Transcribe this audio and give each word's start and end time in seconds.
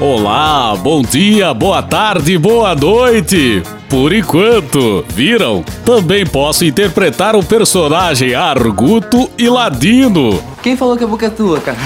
Olá, 0.00 0.76
bom 0.76 1.02
dia, 1.02 1.52
boa 1.52 1.82
tarde, 1.82 2.38
boa 2.38 2.74
noite. 2.74 3.62
Por 3.88 4.12
enquanto, 4.12 5.04
viram? 5.08 5.64
Também 5.84 6.24
posso 6.24 6.64
interpretar 6.64 7.34
o 7.34 7.44
personagem 7.44 8.34
Arguto 8.34 9.30
e 9.36 9.48
Ladino. 9.48 10.42
Quem 10.62 10.76
falou 10.76 10.96
que 10.96 11.04
a 11.04 11.06
boca 11.06 11.26
é 11.26 11.30
tua, 11.30 11.60
cara? 11.60 11.78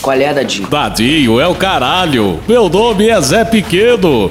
Qual 0.00 0.16
é, 0.16 0.32
Dadinho? 0.32 0.68
Dadinho 0.68 1.40
é 1.40 1.46
o 1.46 1.54
caralho. 1.54 2.40
Meu 2.48 2.68
nome 2.68 3.08
é 3.08 3.20
Zé 3.20 3.44
Pequeno. 3.44 4.30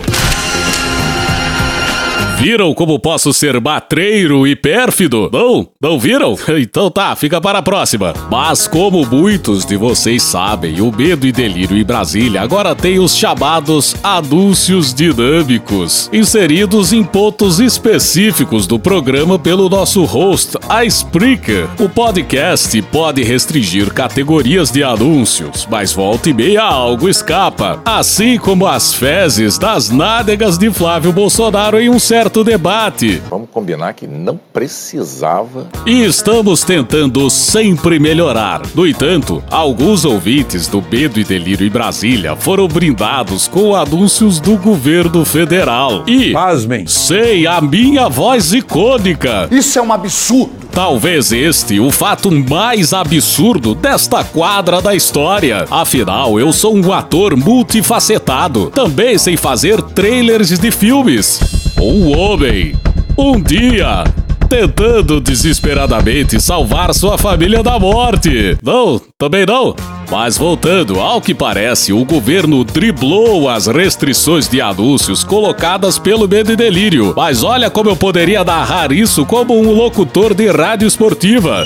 Viram 2.39 2.71
como 2.71 2.99
posso 2.99 3.33
ser 3.33 3.59
matreiro 3.59 4.45
e 4.45 4.55
pérfido? 4.55 5.27
Não? 5.33 5.67
Não 5.81 5.99
viram? 5.99 6.37
Então 6.67 6.91
tá, 6.91 7.15
fica 7.15 7.39
para 7.39 7.59
a 7.59 7.61
próxima. 7.61 8.13
Mas 8.29 8.67
como 8.67 9.05
muitos 9.05 9.65
de 9.65 9.77
vocês 9.77 10.21
sabem, 10.21 10.81
o 10.81 10.91
Medo 10.91 11.25
e 11.25 11.31
Delírio 11.31 11.77
em 11.77 11.83
Brasília 11.83 12.41
agora 12.41 12.75
tem 12.75 12.99
os 12.99 13.15
chamados 13.15 13.95
anúncios 14.03 14.93
dinâmicos, 14.93 16.09
inseridos 16.11 16.93
em 16.93 17.03
pontos 17.03 17.59
específicos 17.59 18.67
do 18.67 18.77
programa 18.77 19.39
pelo 19.39 19.69
nosso 19.69 20.03
host, 20.03 20.57
a 20.67 20.83
Spreaker. 20.85 21.67
O 21.79 21.87
podcast 21.87 22.79
pode 22.83 23.23
restringir 23.23 23.93
categorias 23.93 24.69
de 24.69 24.83
anúncios, 24.83 25.67
mas 25.69 25.93
volta 25.93 26.29
e 26.29 26.33
meia 26.33 26.63
algo 26.63 27.07
escapa, 27.07 27.81
assim 27.85 28.37
como 28.37 28.67
as 28.67 28.93
fezes 28.93 29.57
das 29.57 29.89
nádegas 29.89 30.57
de 30.57 30.69
Flávio 30.71 31.13
Bolsonaro 31.13 31.79
em 31.79 31.89
um 31.89 31.99
certo 31.99 32.26
certo 32.27 32.43
debate. 32.43 33.21
Vamos 33.29 33.49
combinar 33.49 33.93
que 33.93 34.05
não 34.05 34.37
precisava. 34.51 35.67
E 35.85 36.03
estamos 36.03 36.63
tentando 36.63 37.29
sempre 37.29 37.99
melhorar. 37.99 38.61
No 38.75 38.85
entanto, 38.85 39.41
alguns 39.49 40.03
ouvintes 40.03 40.67
do 40.67 40.81
Medo 40.81 41.19
e 41.19 41.23
Delírio 41.23 41.65
em 41.65 41.69
Brasília 41.69 42.35
foram 42.35 42.67
brindados 42.67 43.47
com 43.47 43.73
anúncios 43.75 44.39
do 44.39 44.57
governo 44.57 45.23
federal. 45.23 46.03
E. 46.05 46.33
Pasmem. 46.33 46.85
Sei 46.85 47.47
a 47.47 47.61
minha 47.61 48.09
voz 48.09 48.51
icônica. 48.51 49.47
Isso 49.49 49.79
é 49.79 49.81
um 49.81 49.93
absurdo. 49.93 50.67
Talvez 50.71 51.31
este 51.31 51.79
o 51.79 51.89
fato 51.89 52.29
mais 52.29 52.93
absurdo 52.93 53.73
desta 53.73 54.23
quadra 54.23 54.81
da 54.81 54.93
história. 54.93 55.65
Afinal, 55.71 56.39
eu 56.39 56.51
sou 56.51 56.75
um 56.75 56.91
ator 56.91 57.35
multifacetado. 57.35 58.69
Também 58.69 59.17
sei 59.17 59.37
fazer 59.37 59.81
trailers 59.81 60.59
de 60.59 60.69
filmes. 60.69 61.66
Um 61.79 62.17
homem, 62.17 62.73
um 63.15 63.39
dia, 63.39 64.03
tentando 64.49 65.21
desesperadamente 65.21 66.41
salvar 66.41 66.91
sua 66.93 67.19
família 67.19 67.61
da 67.61 67.77
morte. 67.77 68.57
Não, 68.63 68.99
também 69.15 69.45
não. 69.45 69.75
Mas 70.09 70.37
voltando, 70.37 70.99
ao 70.99 71.21
que 71.21 71.35
parece, 71.35 71.93
o 71.93 72.03
governo 72.03 72.63
driblou 72.63 73.47
as 73.47 73.67
restrições 73.67 74.47
de 74.47 74.59
anúncios 74.59 75.23
colocadas 75.23 75.99
pelo 75.99 76.27
Medo 76.27 76.51
e 76.51 76.55
Delírio. 76.55 77.13
Mas 77.15 77.43
olha 77.43 77.69
como 77.69 77.89
eu 77.91 77.95
poderia 77.95 78.43
narrar 78.43 78.91
isso 78.91 79.23
como 79.23 79.55
um 79.55 79.71
locutor 79.71 80.33
de 80.33 80.49
rádio 80.49 80.87
esportiva. 80.87 81.63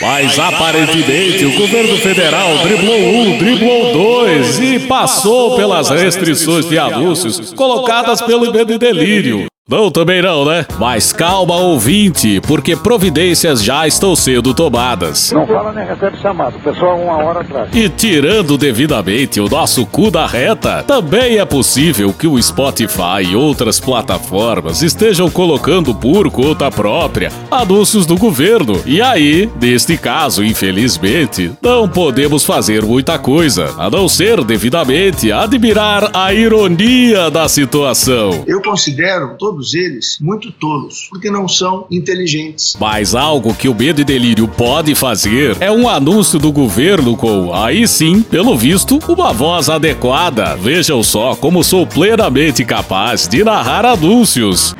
Mas 0.00 0.38
aparentemente 0.38 1.44
o 1.46 1.56
governo 1.56 1.96
federal 1.98 2.58
driblou 2.58 2.98
um, 2.98 3.38
driblou 3.38 3.92
dois 3.92 4.58
e 4.58 4.80
passou 4.80 5.56
pelas 5.56 5.88
restrições 5.88 6.68
de 6.68 6.78
anúncios 6.78 7.52
colocadas 7.54 8.20
pelo 8.20 8.52
Medo 8.52 8.72
e 8.72 8.78
Delírio. 8.78 9.46
Não, 9.68 9.90
também 9.90 10.22
não, 10.22 10.44
né? 10.44 10.64
Mas 10.78 11.12
calma, 11.12 11.56
ouvinte, 11.56 12.40
porque 12.42 12.76
providências 12.76 13.64
já 13.64 13.84
estão 13.84 14.14
sendo 14.14 14.54
tomadas. 14.54 15.32
Não 15.32 15.44
fala 15.44 15.72
nem 15.72 15.84
recebe 15.84 16.16
chamado, 16.18 16.56
pessoal, 16.60 16.96
uma 17.00 17.16
hora 17.16 17.40
atrás. 17.40 17.70
E 17.74 17.88
tirando 17.88 18.56
devidamente 18.56 19.40
o 19.40 19.48
nosso 19.48 19.84
cu 19.84 20.08
da 20.08 20.24
reta, 20.24 20.84
também 20.84 21.38
é 21.38 21.44
possível 21.44 22.12
que 22.12 22.28
o 22.28 22.40
Spotify 22.40 23.24
e 23.28 23.34
outras 23.34 23.80
plataformas 23.80 24.82
estejam 24.82 25.28
colocando 25.28 25.92
por 25.92 26.30
conta 26.30 26.70
própria 26.70 27.32
anúncios 27.50 28.06
do 28.06 28.16
governo. 28.16 28.80
E 28.86 29.02
aí, 29.02 29.50
neste 29.60 29.98
caso, 29.98 30.44
infelizmente, 30.44 31.50
não 31.60 31.88
podemos 31.88 32.44
fazer 32.44 32.84
muita 32.84 33.18
coisa, 33.18 33.74
a 33.78 33.90
não 33.90 34.08
ser 34.08 34.44
devidamente 34.44 35.32
admirar 35.32 36.08
a 36.14 36.32
ironia 36.32 37.28
da 37.32 37.48
situação. 37.48 38.44
Eu 38.46 38.62
considero 38.62 39.34
todo 39.36 39.55
todos 39.56 39.72
eles 39.72 40.18
muito 40.20 40.52
tolos, 40.52 41.06
porque 41.08 41.30
não 41.30 41.48
são 41.48 41.86
inteligentes. 41.90 42.76
Mas 42.78 43.14
algo 43.14 43.54
que 43.54 43.68
o 43.68 43.74
Medo 43.74 44.02
e 44.02 44.04
Delírio 44.04 44.46
pode 44.46 44.94
fazer 44.94 45.56
é 45.60 45.72
um 45.72 45.88
anúncio 45.88 46.38
do 46.38 46.52
governo 46.52 47.16
com, 47.16 47.54
aí 47.54 47.88
sim, 47.88 48.20
pelo 48.20 48.56
visto, 48.56 48.98
uma 49.08 49.32
voz 49.32 49.70
adequada. 49.70 50.56
Vejam 50.56 51.02
só 51.02 51.34
como 51.34 51.64
sou 51.64 51.86
plenamente 51.86 52.64
capaz 52.66 53.26
de 53.26 53.42
narrar 53.42 53.86
anúncios. 53.86 54.74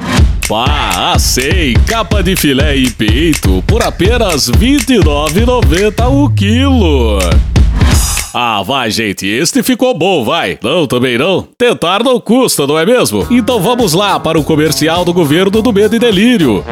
Pá, 0.46 1.18
sei, 1.18 1.74
capa 1.86 2.22
de 2.22 2.36
filé 2.36 2.76
e 2.76 2.90
peito 2.90 3.64
por 3.66 3.82
apenas 3.82 4.48
R$ 4.48 4.58
29,90 4.58 6.06
o 6.10 6.30
quilo. 6.30 7.18
Ah, 8.38 8.62
vai, 8.62 8.90
gente, 8.90 9.26
este 9.26 9.62
ficou 9.62 9.96
bom, 9.96 10.22
vai. 10.22 10.58
Não, 10.62 10.86
também 10.86 11.16
não. 11.16 11.48
Tentar 11.56 12.04
não 12.04 12.20
custa, 12.20 12.66
não 12.66 12.78
é 12.78 12.84
mesmo? 12.84 13.26
Então 13.30 13.58
vamos 13.58 13.94
lá 13.94 14.20
para 14.20 14.38
o 14.38 14.44
comercial 14.44 15.06
do 15.06 15.14
governo 15.14 15.62
do 15.62 15.72
medo 15.72 15.96
e 15.96 15.98
delírio. 15.98 16.62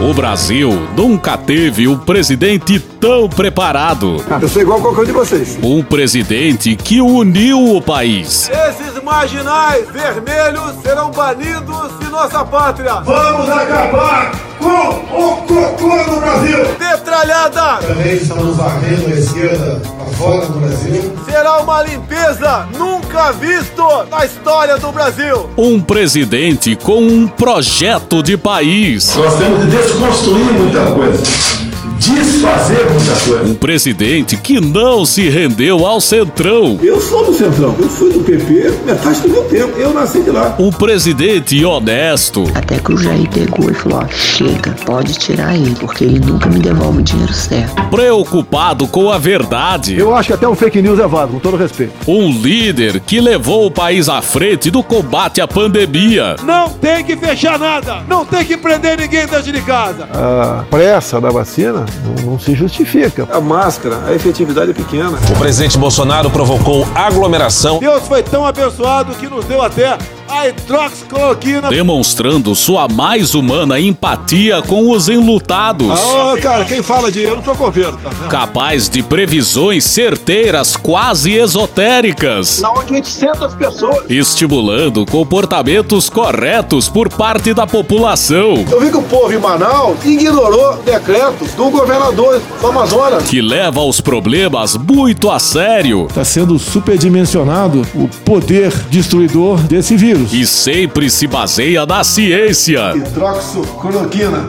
O 0.00 0.14
Brasil 0.14 0.70
nunca 0.96 1.36
teve 1.36 1.88
um 1.88 1.98
presidente 1.98 2.78
tão 2.78 3.28
preparado. 3.28 4.24
Eu 4.40 4.48
sou 4.48 4.62
igual 4.62 4.78
a 4.78 4.82
qualquer 4.82 5.00
um 5.00 5.04
de 5.06 5.12
vocês. 5.12 5.58
Um 5.60 5.82
presidente 5.82 6.76
que 6.76 7.00
uniu 7.00 7.76
o 7.76 7.82
país. 7.82 8.48
Esses 8.48 9.02
marginais 9.02 9.90
vermelhos 9.90 10.80
serão 10.82 11.10
banidos 11.10 11.98
de 11.98 12.08
nossa 12.10 12.44
pátria. 12.44 12.94
Vamos 13.00 13.48
acabar 13.48 14.30
com 14.58 15.16
o 15.16 15.36
cocô 15.38 15.96
no 16.12 16.20
Brasil. 16.20 16.58
Petralhada. 16.78 17.78
Também 17.84 18.14
estamos 18.14 18.56
varrendo 18.56 19.06
a 19.06 19.18
esquerda 19.18 19.82
fora 20.16 20.46
do 20.46 20.60
Brasil. 20.60 21.12
Será 21.24 21.58
uma 21.58 21.82
limpeza 21.82 22.68
nunca 22.76 23.32
visto 23.32 23.82
na 24.10 24.24
história 24.24 24.76
do 24.78 24.92
Brasil. 24.92 25.48
Um 25.56 25.80
presidente 25.80 26.76
com 26.76 27.00
um 27.00 27.26
projeto 27.26 28.22
de 28.22 28.36
país. 28.36 29.14
Nós 29.14 29.38
temos 29.38 29.70
de 29.70 29.76
desconstruir 29.88 30.52
muita 30.52 30.84
coisa 30.92 31.67
desfazer 31.98 32.86
muita 32.90 33.12
coisa. 33.26 33.44
Um 33.44 33.54
presidente 33.54 34.36
que 34.36 34.60
não 34.60 35.04
se 35.04 35.28
rendeu 35.28 35.86
ao 35.86 36.00
Centrão. 36.00 36.78
Eu 36.82 37.00
sou 37.00 37.26
do 37.26 37.34
Centrão. 37.34 37.74
Eu 37.78 37.88
fui 37.88 38.12
do 38.12 38.20
PP 38.20 38.78
metade 38.86 39.20
do 39.20 39.28
meu 39.28 39.44
tempo. 39.44 39.78
Eu 39.78 39.92
nasci 39.92 40.22
de 40.22 40.30
lá. 40.30 40.54
Um 40.58 40.70
presidente 40.70 41.64
honesto. 41.64 42.44
Até 42.54 42.78
que 42.78 42.92
o 42.92 42.96
Jair 42.96 43.28
pegou 43.30 43.70
e 43.70 43.74
falou: 43.74 44.00
ó, 44.02 44.08
chega, 44.08 44.74
pode 44.86 45.14
tirar 45.14 45.54
ele, 45.54 45.74
porque 45.78 46.04
ele 46.04 46.20
nunca 46.20 46.48
me 46.48 46.60
devolve 46.60 47.00
o 47.00 47.02
dinheiro 47.02 47.32
certo. 47.32 47.82
Preocupado 47.90 48.86
com 48.86 49.10
a 49.10 49.18
verdade. 49.18 49.98
Eu 49.98 50.14
acho 50.14 50.28
que 50.28 50.34
até 50.34 50.48
um 50.48 50.54
fake 50.54 50.80
news 50.80 50.98
é 50.98 51.06
válido, 51.06 51.34
com 51.34 51.40
todo 51.40 51.56
respeito. 51.56 51.92
Um 52.06 52.30
líder 52.30 53.00
que 53.00 53.20
levou 53.20 53.66
o 53.66 53.70
país 53.70 54.08
à 54.08 54.22
frente 54.22 54.70
no 54.70 54.82
combate 54.82 55.40
à 55.40 55.48
pandemia. 55.48 56.36
Não 56.44 56.70
tem 56.70 57.04
que 57.04 57.16
fechar 57.16 57.58
nada. 57.58 58.02
Não 58.08 58.24
tem 58.24 58.44
que 58.44 58.56
prender 58.56 58.98
ninguém 58.98 59.26
dentro 59.26 59.52
de 59.52 59.60
casa. 59.62 60.08
A 60.12 60.64
pressa 60.70 61.20
da 61.20 61.30
vacina 61.30 61.87
não, 62.04 62.32
não, 62.32 62.38
se 62.38 62.54
justifica. 62.54 63.28
A 63.30 63.40
máscara, 63.40 64.04
a 64.06 64.14
efetividade 64.14 64.70
é 64.70 64.74
pequena. 64.74 65.18
O 65.34 65.38
presidente 65.38 65.76
Bolsonaro 65.78 66.30
provocou 66.30 66.86
aglomeração. 66.94 67.78
Deus 67.78 68.06
foi 68.06 68.22
tão 68.22 68.44
abençoado 68.44 69.14
que 69.14 69.28
nos 69.28 69.44
deu 69.44 69.62
até 69.62 69.96
a 70.28 70.48
hidroxicloroquina. 70.48 71.68
Demonstrando 71.68 72.54
sua 72.54 72.88
mais 72.88 73.34
humana 73.34 73.80
empatia 73.80 74.62
com 74.62 74.90
os 74.90 75.08
enlutados. 75.08 75.90
Ah, 75.90 76.34
cara, 76.40 76.64
quem 76.64 76.82
fala 76.82 77.10
de 77.10 77.22
eu 77.22 77.36
não 77.36 77.42
tô 77.42 77.54
governo, 77.54 77.98
tá 77.98 78.10
Capaz 78.28 78.88
de 78.88 79.02
previsões 79.02 79.84
certeiras, 79.84 80.76
quase 80.76 81.32
esotéricas. 81.32 82.60
Na 82.60 82.72
onde 82.72 82.92
a 82.92 82.96
gente 82.96 83.08
senta 83.08 83.46
as 83.46 83.54
pessoas. 83.54 84.04
Estimulando 84.08 85.04
comportamentos 85.06 86.08
corretos 86.08 86.88
por 86.88 87.08
parte 87.08 87.54
da 87.54 87.66
população. 87.66 88.64
Eu 88.70 88.80
vi 88.80 88.90
que 88.90 88.96
o 88.96 89.02
povo 89.02 89.32
em 89.32 89.38
Manaus 89.38 90.04
ignorou 90.04 90.76
decretos 90.84 91.52
do 91.52 91.70
governador 91.70 92.40
do 92.60 92.66
Amazonas. 92.66 93.24
Que 93.24 93.40
leva 93.40 93.80
os 93.80 94.00
problemas 94.00 94.76
muito 94.76 95.30
a 95.30 95.38
sério. 95.38 96.06
Está 96.08 96.24
sendo 96.24 96.58
superdimensionado 96.58 97.86
o 97.94 98.08
poder 98.24 98.72
destruidor 98.90 99.58
desse 99.62 99.96
vírus. 99.96 100.17
Vírus. 100.24 100.32
E 100.32 100.46
sempre 100.46 101.10
se 101.10 101.26
baseia 101.26 101.84
na 101.86 102.02
ciência. 102.04 102.92
Hidroxocloroquina. 102.94 104.48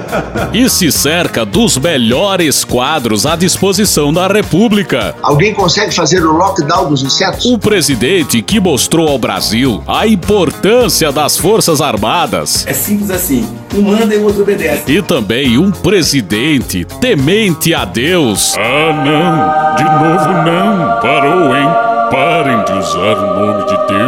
e 0.52 0.68
se 0.68 0.90
cerca 0.92 1.44
dos 1.44 1.76
melhores 1.78 2.64
quadros 2.64 3.26
à 3.26 3.36
disposição 3.36 4.12
da 4.12 4.26
República. 4.26 5.14
Alguém 5.22 5.54
consegue 5.54 5.94
fazer 5.94 6.24
o 6.24 6.32
lockdown 6.32 6.88
dos 6.88 7.02
insetos? 7.02 7.44
O 7.46 7.58
presidente 7.58 8.42
que 8.42 8.60
mostrou 8.60 9.08
ao 9.08 9.18
Brasil 9.18 9.82
a 9.86 10.06
importância 10.06 11.10
das 11.12 11.36
Forças 11.36 11.80
Armadas. 11.80 12.66
É 12.66 12.72
simples 12.72 13.10
assim. 13.10 13.48
Um 13.74 13.82
manda 13.82 14.14
e 14.14 14.18
o 14.18 14.24
outro 14.24 14.42
obedece. 14.42 14.90
E 14.90 15.02
também 15.02 15.58
um 15.58 15.70
presidente 15.70 16.86
temente 17.00 17.74
a 17.74 17.84
Deus. 17.84 18.54
Ah, 18.56 18.92
não. 19.04 19.76
De 19.76 19.84
novo 19.84 20.32
não. 20.44 21.00
Parou, 21.00 21.56
hein? 21.56 21.68
Parem 22.10 22.64
de 22.64 22.72
usar 22.72 23.18
o 23.18 23.38
nome 23.38 23.64
de 23.66 23.86
Deus 23.86 24.07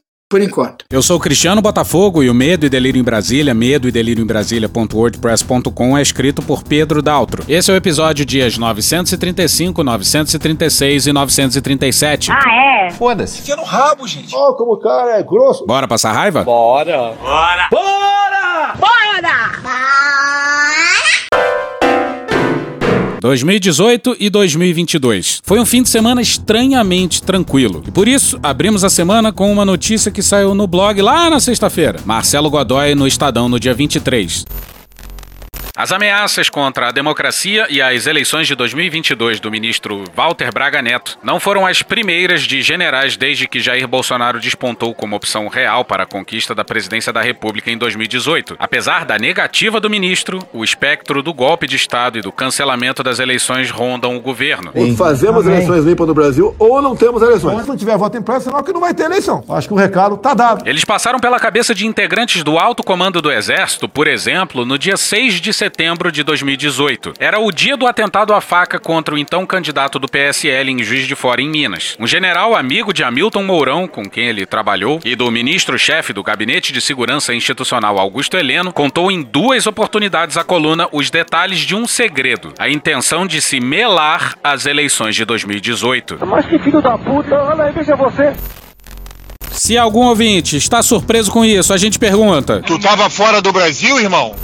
Por 0.31 0.41
enquanto. 0.41 0.85
Eu 0.89 1.01
sou 1.01 1.17
o 1.17 1.19
Cristiano 1.19 1.61
Botafogo 1.61 2.23
e 2.23 2.29
o 2.29 2.33
Medo 2.33 2.65
e 2.65 2.69
Delírio 2.69 2.97
em 2.97 3.03
Brasília, 3.03 3.53
medo 3.53 3.85
e 3.89 3.91
delírio 3.91 4.23
em 4.23 4.25
Brasília.wordpress.com 4.25 5.97
é 5.97 6.01
escrito 6.01 6.41
por 6.41 6.63
Pedro 6.63 7.01
Daltro. 7.01 7.43
Esse 7.49 7.69
é 7.69 7.73
o 7.73 7.75
episódio 7.75 8.25
dias 8.25 8.57
935, 8.57 9.83
936 9.83 11.07
e 11.07 11.11
937. 11.11 12.31
Ah, 12.31 12.85
é? 12.87 12.91
Foda-se. 12.91 13.41
Fica 13.41 13.57
no 13.57 13.65
rabo, 13.65 14.07
gente. 14.07 14.33
Ó, 14.33 14.51
oh, 14.51 14.55
como 14.55 14.75
o 14.75 14.79
cara 14.79 15.19
é 15.19 15.23
grosso. 15.23 15.65
Bora 15.65 15.85
passar 15.85 16.13
raiva? 16.13 16.45
Bora. 16.45 17.13
Bora. 17.21 17.67
Bora! 17.69 18.75
Bora! 18.79 19.60
2018 23.21 24.15
e 24.19 24.31
2022. 24.31 25.41
Foi 25.43 25.59
um 25.59 25.65
fim 25.65 25.83
de 25.83 25.89
semana 25.89 26.23
estranhamente 26.23 27.21
tranquilo. 27.21 27.83
E 27.87 27.91
por 27.91 28.07
isso, 28.07 28.39
abrimos 28.41 28.83
a 28.83 28.89
semana 28.89 29.31
com 29.31 29.51
uma 29.51 29.63
notícia 29.63 30.11
que 30.11 30.23
saiu 30.23 30.55
no 30.55 30.65
blog 30.65 30.99
lá 31.03 31.29
na 31.29 31.39
sexta-feira. 31.39 31.99
Marcelo 32.03 32.49
Godoy 32.49 32.95
no 32.95 33.05
Estadão 33.05 33.47
no 33.47 33.59
dia 33.59 33.75
23. 33.75 34.43
As 35.81 35.91
ameaças 35.91 36.47
contra 36.47 36.89
a 36.89 36.91
democracia 36.91 37.65
e 37.67 37.81
as 37.81 38.05
eleições 38.05 38.45
de 38.45 38.53
2022 38.53 39.39
do 39.39 39.49
ministro 39.49 40.03
Walter 40.15 40.53
Braga 40.53 40.79
Neto 40.79 41.17
não 41.23 41.39
foram 41.39 41.65
as 41.65 41.81
primeiras 41.81 42.43
de 42.43 42.61
generais 42.61 43.17
desde 43.17 43.47
que 43.47 43.59
Jair 43.59 43.87
Bolsonaro 43.87 44.39
despontou 44.39 44.93
como 44.93 45.15
opção 45.15 45.47
real 45.47 45.83
para 45.83 46.03
a 46.03 46.05
conquista 46.05 46.53
da 46.53 46.63
presidência 46.63 47.11
da 47.11 47.19
República 47.19 47.71
em 47.71 47.79
2018. 47.79 48.57
Apesar 48.59 49.05
da 49.05 49.17
negativa 49.17 49.79
do 49.79 49.89
ministro, 49.89 50.37
o 50.53 50.63
espectro 50.63 51.23
do 51.23 51.33
golpe 51.33 51.65
de 51.65 51.77
Estado 51.77 52.19
e 52.19 52.21
do 52.21 52.31
cancelamento 52.31 53.01
das 53.01 53.17
eleições 53.17 53.71
rondam 53.71 54.15
o 54.15 54.21
governo. 54.21 54.69
Ou 54.75 54.95
fazemos 54.95 55.47
Amém. 55.47 55.55
eleições 55.55 55.83
limpas 55.83 56.07
no 56.07 56.13
Brasil 56.13 56.55
ou 56.59 56.79
não 56.79 56.95
temos 56.95 57.23
eleições. 57.23 57.63
Se 57.63 57.67
não 57.67 57.75
tiver 57.75 57.97
voto 57.97 58.15
impresso, 58.15 58.45
sinal 58.45 58.63
que 58.63 58.71
não 58.71 58.81
vai 58.81 58.93
ter 58.93 59.05
eleição. 59.05 59.43
Acho 59.49 59.67
que 59.67 59.73
o 59.73 59.77
recado 59.77 60.15
tá 60.15 60.35
dado. 60.35 60.69
Eles 60.69 60.85
passaram 60.85 61.19
pela 61.19 61.39
cabeça 61.39 61.73
de 61.73 61.87
integrantes 61.87 62.43
do 62.43 62.59
alto 62.59 62.83
comando 62.83 63.19
do 63.19 63.31
Exército, 63.31 63.89
por 63.89 64.05
exemplo, 64.05 64.63
no 64.63 64.77
dia 64.77 64.95
6 64.95 65.41
de 65.41 65.51
setembro 65.51 65.70
de 66.11 66.23
2018. 66.23 67.13
Era 67.19 67.39
o 67.39 67.51
dia 67.51 67.75
do 67.77 67.87
atentado 67.87 68.33
à 68.33 68.41
faca 68.41 68.79
contra 68.79 69.15
o 69.15 69.17
então 69.17 69.45
candidato 69.45 69.97
do 69.97 70.07
PSL 70.07 70.71
em 70.71 70.83
Juiz 70.83 71.07
de 71.07 71.15
Fora, 71.15 71.41
em 71.41 71.49
Minas. 71.49 71.95
Um 71.99 72.05
general 72.05 72.55
amigo 72.55 72.93
de 72.93 73.03
Hamilton 73.03 73.43
Mourão, 73.43 73.87
com 73.87 74.09
quem 74.09 74.27
ele 74.27 74.45
trabalhou, 74.45 74.99
e 75.03 75.15
do 75.15 75.29
ministro-chefe 75.31 76.13
do 76.13 76.23
Gabinete 76.23 76.71
de 76.71 76.81
Segurança 76.81 77.33
Institucional 77.33 77.97
Augusto 77.97 78.37
Heleno, 78.37 78.71
contou 78.71 79.11
em 79.11 79.21
duas 79.21 79.65
oportunidades 79.67 80.37
à 80.37 80.43
coluna 80.43 80.87
os 80.91 81.09
detalhes 81.09 81.59
de 81.59 81.75
um 81.75 81.87
segredo: 81.87 82.53
a 82.59 82.69
intenção 82.69 83.25
de 83.25 83.41
se 83.41 83.59
melar 83.59 84.35
as 84.43 84.65
eleições 84.65 85.15
de 85.15 85.25
2018. 85.25 86.19
Mas 86.25 86.45
que 86.45 86.59
filho 86.59 86.81
da 86.81 86.97
puta, 86.97 87.35
olha 87.35 87.63
aí, 87.63 87.71
veja 87.71 87.95
você. 87.95 88.33
Se 89.51 89.77
algum 89.77 90.07
ouvinte 90.07 90.57
está 90.57 90.81
surpreso 90.81 91.31
com 91.31 91.45
isso, 91.45 91.73
a 91.73 91.77
gente 91.77 91.99
pergunta: 91.99 92.61
Tu 92.65 92.79
tava 92.79 93.09
fora 93.09 93.41
do 93.41 93.51
Brasil, 93.51 93.99
irmão? 93.99 94.35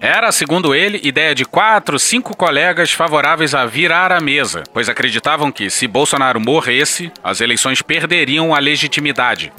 Era, 0.00 0.30
segundo 0.30 0.76
ele, 0.76 1.00
ideia 1.02 1.34
de 1.34 1.44
quatro, 1.44 1.98
cinco 1.98 2.36
colegas 2.36 2.92
favoráveis 2.92 3.52
a 3.52 3.66
virar 3.66 4.12
a 4.12 4.20
mesa, 4.20 4.62
pois 4.72 4.88
acreditavam 4.88 5.50
que, 5.50 5.68
se 5.68 5.88
Bolsonaro 5.88 6.38
morresse, 6.38 7.10
as 7.22 7.40
eleições 7.40 7.82
perderiam 7.82 8.54
a 8.54 8.60
legitimidade. 8.60 9.52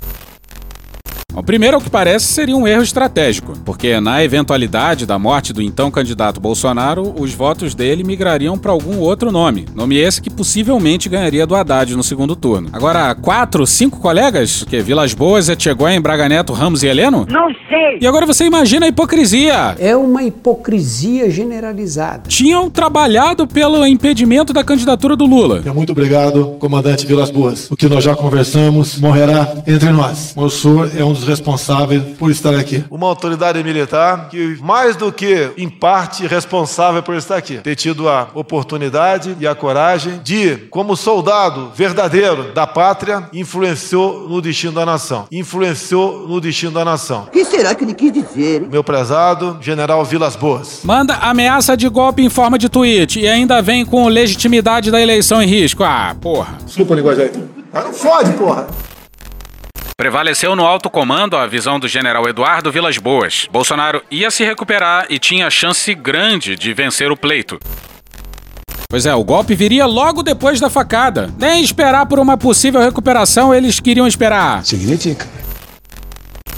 O 1.39 1.43
primeiro, 1.43 1.77
ao 1.77 1.81
que 1.81 1.89
parece, 1.89 2.25
seria 2.25 2.55
um 2.55 2.67
erro 2.67 2.83
estratégico, 2.83 3.53
porque 3.63 3.97
na 4.01 4.21
eventualidade 4.21 5.05
da 5.05 5.17
morte 5.17 5.53
do 5.53 5.61
então 5.61 5.89
candidato 5.89 6.41
Bolsonaro, 6.41 7.15
os 7.17 7.33
votos 7.33 7.73
dele 7.73 8.03
migrariam 8.03 8.57
para 8.57 8.73
algum 8.73 8.97
outro 8.97 9.31
nome. 9.31 9.65
Nome 9.73 9.95
esse 9.95 10.21
que 10.21 10.29
possivelmente 10.29 11.07
ganharia 11.07 11.47
do 11.47 11.55
Haddad 11.55 11.95
no 11.95 12.03
segundo 12.03 12.35
turno. 12.35 12.67
Agora, 12.73 13.15
quatro, 13.15 13.65
cinco 13.65 14.01
colegas? 14.01 14.65
Que 14.65 14.81
Vilas 14.81 15.13
Boas, 15.13 15.47
Etchegóin, 15.47 16.01
Braga 16.01 16.27
Neto, 16.27 16.51
Ramos 16.51 16.83
e 16.83 16.87
Heleno? 16.87 17.25
Não 17.31 17.47
sei. 17.69 17.99
E 18.01 18.05
agora 18.05 18.25
você 18.25 18.43
imagina 18.43 18.85
a 18.85 18.89
hipocrisia. 18.89 19.77
É 19.79 19.95
uma 19.95 20.23
hipocrisia 20.23 21.31
generalizada. 21.31 22.23
Tinham 22.27 22.69
trabalhado 22.69 23.47
pelo 23.47 23.87
impedimento 23.87 24.51
da 24.51 24.61
candidatura 24.61 25.15
do 25.15 25.25
Lula. 25.25 25.61
Muito 25.73 25.93
obrigado, 25.93 26.57
comandante 26.59 27.07
Vilas 27.07 27.31
Boas. 27.31 27.71
O 27.71 27.77
que 27.77 27.87
nós 27.87 28.03
já 28.03 28.13
conversamos 28.13 28.99
morrerá 28.99 29.63
entre 29.65 29.89
nós. 29.91 30.33
O 30.35 30.49
senhor 30.49 30.91
é 30.97 31.05
um 31.05 31.13
dos 31.13 31.28
responsáveis 31.29 32.01
por 32.17 32.31
estar 32.31 32.55
aqui. 32.55 32.83
Uma 32.89 33.07
autoridade 33.07 33.63
militar 33.63 34.29
que, 34.29 34.57
mais 34.61 34.95
do 34.95 35.11
que 35.11 35.51
em 35.57 35.69
parte 35.69 36.27
responsável 36.27 37.01
por 37.03 37.15
estar 37.15 37.37
aqui, 37.37 37.57
ter 37.57 37.75
tido 37.75 38.09
a 38.09 38.27
oportunidade 38.33 39.37
e 39.39 39.47
a 39.47 39.55
coragem 39.55 40.19
de, 40.23 40.57
como 40.69 40.95
soldado 40.97 41.71
verdadeiro 41.75 42.51
da 42.53 42.65
pátria, 42.65 43.29
influenciou 43.31 44.27
no 44.27 44.41
destino 44.41 44.73
da 44.73 44.85
nação. 44.85 45.27
Influenciou 45.31 46.27
no 46.27 46.41
destino 46.41 46.71
da 46.71 46.83
nação. 46.83 47.23
O 47.27 47.31
que 47.31 47.45
será 47.45 47.75
que 47.75 47.83
ele 47.83 47.93
quis 47.93 48.11
dizer? 48.11 48.61
Meu 48.61 48.83
prezado 48.83 49.57
General 49.61 50.03
Vilas 50.03 50.35
Boas. 50.35 50.81
Manda 50.83 51.15
ameaça 51.15 51.77
de 51.77 51.87
golpe 51.87 52.23
em 52.23 52.29
forma 52.29 52.57
de 52.57 52.67
tweet 52.67 53.19
e 53.19 53.27
ainda 53.27 53.61
vem 53.61 53.85
com 53.85 54.07
legitimidade 54.07 54.91
da 54.91 54.99
eleição 54.99 55.41
em 55.41 55.47
risco. 55.47 55.83
Ah, 55.83 56.15
porra. 56.19 56.57
Desculpa 56.65 56.93
a 56.93 56.97
linguagem 56.97 57.25
aí. 57.25 57.31
Não 57.73 57.93
fode, 57.93 58.31
porra. 58.33 58.67
Prevaleceu 59.99 60.55
no 60.55 60.65
alto 60.65 60.89
comando 60.89 61.35
a 61.35 61.45
visão 61.45 61.77
do 61.77 61.85
general 61.85 62.25
Eduardo 62.25 62.71
Vilas 62.71 62.97
Boas. 62.97 63.49
Bolsonaro 63.51 64.01
ia 64.09 64.31
se 64.31 64.45
recuperar 64.45 65.05
e 65.09 65.19
tinha 65.19 65.49
chance 65.49 65.93
grande 65.93 66.55
de 66.55 66.73
vencer 66.73 67.11
o 67.11 67.17
pleito. 67.17 67.59
Pois 68.89 69.05
é, 69.05 69.13
o 69.13 69.25
golpe 69.25 69.53
viria 69.55 69.85
logo 69.85 70.23
depois 70.23 70.57
da 70.57 70.69
facada. 70.69 71.29
Nem 71.37 71.61
esperar 71.61 72.05
por 72.05 72.17
uma 72.17 72.37
possível 72.37 72.79
recuperação 72.79 73.53
eles 73.53 73.81
queriam 73.81 74.07
esperar. 74.07 74.63
Significa. 74.65 75.27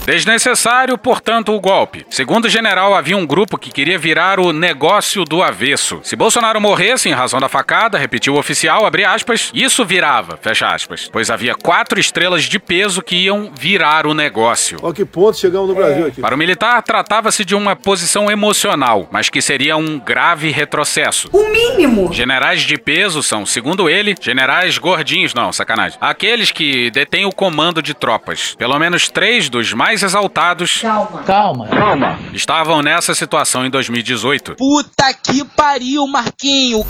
Desnecessário, 0.05 0.97
portanto, 0.97 1.53
o 1.53 1.59
golpe. 1.59 2.05
Segundo 2.09 2.45
o 2.45 2.49
general, 2.49 2.95
havia 2.95 3.15
um 3.15 3.25
grupo 3.25 3.57
que 3.57 3.71
queria 3.71 3.99
virar 3.99 4.39
o 4.39 4.51
negócio 4.51 5.23
do 5.23 5.43
avesso. 5.43 5.99
Se 6.03 6.15
Bolsonaro 6.15 6.59
morresse 6.59 7.07
em 7.07 7.13
razão 7.13 7.39
da 7.39 7.47
facada, 7.47 7.99
repetiu 7.99 8.33
o 8.33 8.39
oficial, 8.39 8.85
abre 8.85 9.05
aspas, 9.05 9.51
isso 9.53 9.85
virava, 9.85 10.37
fecha 10.41 10.67
aspas. 10.67 11.07
Pois 11.11 11.29
havia 11.29 11.53
quatro 11.53 11.99
estrelas 11.99 12.45
de 12.45 12.57
peso 12.57 13.03
que 13.03 13.15
iam 13.15 13.51
virar 13.57 14.07
o 14.07 14.13
negócio. 14.15 14.79
Olha 14.81 14.93
que 14.93 15.05
ponto 15.05 15.37
chegamos 15.37 15.69
no 15.69 15.75
Brasil 15.75 16.07
aqui. 16.07 16.19
Para 16.19 16.33
o 16.33 16.37
militar, 16.37 16.81
tratava-se 16.81 17.45
de 17.45 17.53
uma 17.53 17.75
posição 17.75 18.29
emocional, 18.29 19.07
mas 19.11 19.29
que 19.29 19.41
seria 19.41 19.77
um 19.77 19.99
grave 19.99 20.49
retrocesso. 20.49 21.29
O 21.31 21.51
mínimo. 21.51 22.11
Generais 22.11 22.61
de 22.61 22.77
peso 22.77 23.21
são, 23.21 23.45
segundo 23.45 23.87
ele, 23.87 24.15
generais 24.19 24.79
gordinhos, 24.79 25.35
não, 25.35 25.53
sacanagem. 25.53 25.99
Aqueles 26.01 26.51
que 26.51 26.89
detêm 26.89 27.25
o 27.25 27.31
comando 27.31 27.83
de 27.83 27.93
tropas. 27.93 28.55
Pelo 28.55 28.77
menos 28.79 29.07
três 29.07 29.47
dos 29.47 29.73
mais 29.73 29.90
mais 29.91 30.03
exaltados. 30.03 30.77
Calma. 30.81 31.23
Calma. 31.23 31.67
Calma. 31.67 32.19
Estavam 32.33 32.81
nessa 32.81 33.13
situação 33.13 33.65
em 33.65 33.69
2018. 33.69 34.55
Puta 34.55 35.13
que 35.13 35.43
pariu, 35.43 36.07
Marquinho. 36.07 36.85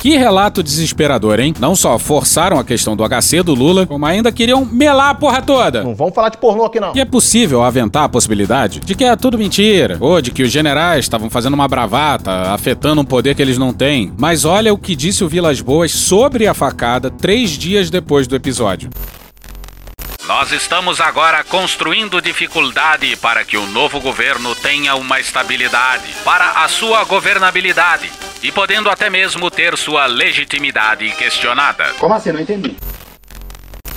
Que 0.00 0.16
relato 0.16 0.62
desesperador, 0.62 1.38
hein? 1.38 1.54
Não 1.60 1.76
só 1.76 1.96
forçaram 1.98 2.58
a 2.58 2.64
questão 2.64 2.96
do 2.96 3.04
HC 3.06 3.42
do 3.44 3.54
Lula, 3.54 3.86
como 3.86 4.06
ainda 4.06 4.32
queriam 4.32 4.64
melar 4.64 5.10
a 5.10 5.14
porra 5.14 5.42
toda. 5.42 5.84
Não 5.84 5.94
vamos 5.94 6.14
falar 6.14 6.30
de 6.30 6.38
pornô 6.38 6.64
aqui, 6.64 6.80
não. 6.80 6.92
E 6.96 7.00
é 7.00 7.04
possível 7.04 7.62
aventar 7.62 8.04
a 8.04 8.08
possibilidade 8.08 8.80
de 8.80 8.94
que 8.94 9.04
é 9.04 9.14
tudo 9.14 9.38
mentira, 9.38 9.98
ou 10.00 10.20
de 10.20 10.32
que 10.32 10.42
os 10.42 10.50
generais 10.50 11.04
estavam 11.04 11.28
fazendo 11.28 11.54
uma 11.54 11.68
bravata, 11.68 12.52
afetando 12.52 13.02
um 13.02 13.04
poder 13.04 13.36
que 13.36 13.42
eles 13.42 13.58
não 13.58 13.72
têm. 13.72 14.12
Mas 14.18 14.44
olha 14.46 14.72
o 14.72 14.78
que 14.78 14.96
disse 14.96 15.22
o 15.22 15.28
Vilas 15.28 15.60
Boas 15.60 15.92
sobre 15.92 16.48
a 16.48 16.54
facada 16.54 17.10
três 17.10 17.50
dias 17.50 17.90
depois 17.90 18.26
do 18.26 18.34
episódio. 18.34 18.88
Nós 20.26 20.52
estamos 20.52 21.00
agora 21.00 21.42
construindo 21.42 22.22
dificuldade 22.22 23.16
para 23.16 23.44
que 23.44 23.56
o 23.56 23.66
novo 23.66 24.00
governo 24.00 24.54
tenha 24.54 24.94
uma 24.94 25.18
estabilidade 25.18 26.14
para 26.24 26.62
a 26.62 26.68
sua 26.68 27.02
governabilidade 27.02 28.08
e 28.40 28.52
podendo 28.52 28.88
até 28.88 29.10
mesmo 29.10 29.50
ter 29.50 29.76
sua 29.76 30.06
legitimidade 30.06 31.10
questionada. 31.16 31.92
Como 31.98 32.14
assim? 32.14 32.30
Não 32.30 32.40
entendi. 32.40 32.76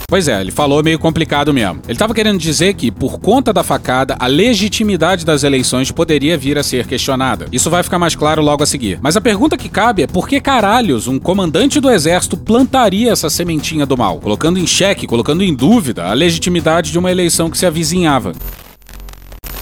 Pois 0.08 0.28
é, 0.28 0.40
ele 0.40 0.52
falou 0.52 0.84
meio 0.84 1.00
complicado 1.00 1.54
mesmo. 1.54 1.82
Ele 1.86 1.94
estava 1.94 2.14
querendo 2.14 2.38
dizer 2.38 2.76
que, 2.76 2.92
por 2.92 3.20
conta 3.20 3.52
da 3.52 3.64
facada, 3.64 4.16
a 4.20 4.28
legitimidade 4.28 5.26
das 5.26 5.44
eleições 5.44 5.92
poderia 5.92 6.38
vir 6.38 6.58
a 6.58 6.64
ser 6.64 6.86
questionada. 6.86 7.48
Isso 7.52 7.70
vai 7.70 7.82
ficar 7.82 7.98
mais 7.98 8.16
claro 8.16 8.42
logo 8.42 8.62
a 8.62 8.68
seguir. 8.68 9.00
Mas 9.02 9.18
a 9.18 9.22
pergunta 9.22 9.58
que 9.58 9.68
cabe 9.68 10.04
é 10.04 10.08
por 10.08 10.28
que 10.28 10.40
caralhos 10.40 11.08
um 11.08 11.18
comandante 11.18 11.80
do 11.80 11.90
exército 11.90 12.38
plantaria 12.38 13.12
essa 13.12 13.30
sementinha 13.30 13.86
do 13.86 13.98
mal, 13.98 14.20
colocando 14.20 14.60
em 14.60 14.68
xeque, 14.68 15.08
colocando 15.08 15.44
em 15.44 15.54
dúvida 15.54 16.06
a 16.06 16.14
legitimidade 16.14 16.92
de 16.92 17.00
uma 17.00 17.12
eleição 17.12 17.50
que 17.50 17.58
se 17.58 17.66
avizinhava. 17.66 18.34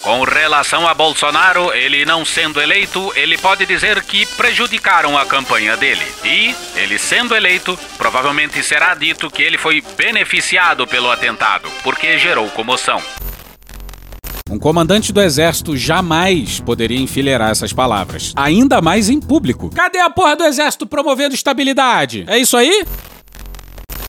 Com 0.04 0.22
relação 0.24 0.86
a 0.86 0.94
Bolsonaro, 0.94 1.74
ele 1.74 2.04
não 2.04 2.26
sendo 2.26 2.60
eleito, 2.60 3.14
ele 3.16 3.38
pode 3.38 3.66
dizer 3.66 4.04
que 4.04 4.26
prejudicaram 4.26 5.18
a 5.18 5.26
campanha 5.26 5.78
dele. 5.78 6.04
E, 6.26 6.54
ele 6.76 7.00
sendo 7.00 7.34
eleito, 7.34 7.80
provavelmente 7.98 8.62
será 8.62 8.96
dito 8.96 9.32
que 9.32 9.42
ele 9.42 9.58
foi 9.58 9.82
beneficiado 9.96 10.86
pelo 10.86 11.10
atentado, 11.10 11.70
porque 11.84 12.20
gerou 12.20 12.50
comoção. 12.50 13.02
Um 14.50 14.60
comandante 14.60 15.14
do 15.14 15.22
exército 15.22 15.78
jamais 15.78 16.60
poderia 16.60 17.00
enfileirar 17.00 17.52
essas 17.52 17.72
palavras, 17.72 18.34
ainda 18.36 18.82
mais 18.82 19.10
em 19.10 19.22
público. 19.22 19.70
Cadê 19.74 20.00
a 20.00 20.10
porra 20.10 20.36
do 20.36 20.44
exército 20.44 20.86
promovendo 20.86 21.34
estabilidade? 21.34 22.26
É 22.28 22.38
isso 22.38 22.58
aí? 22.58 22.86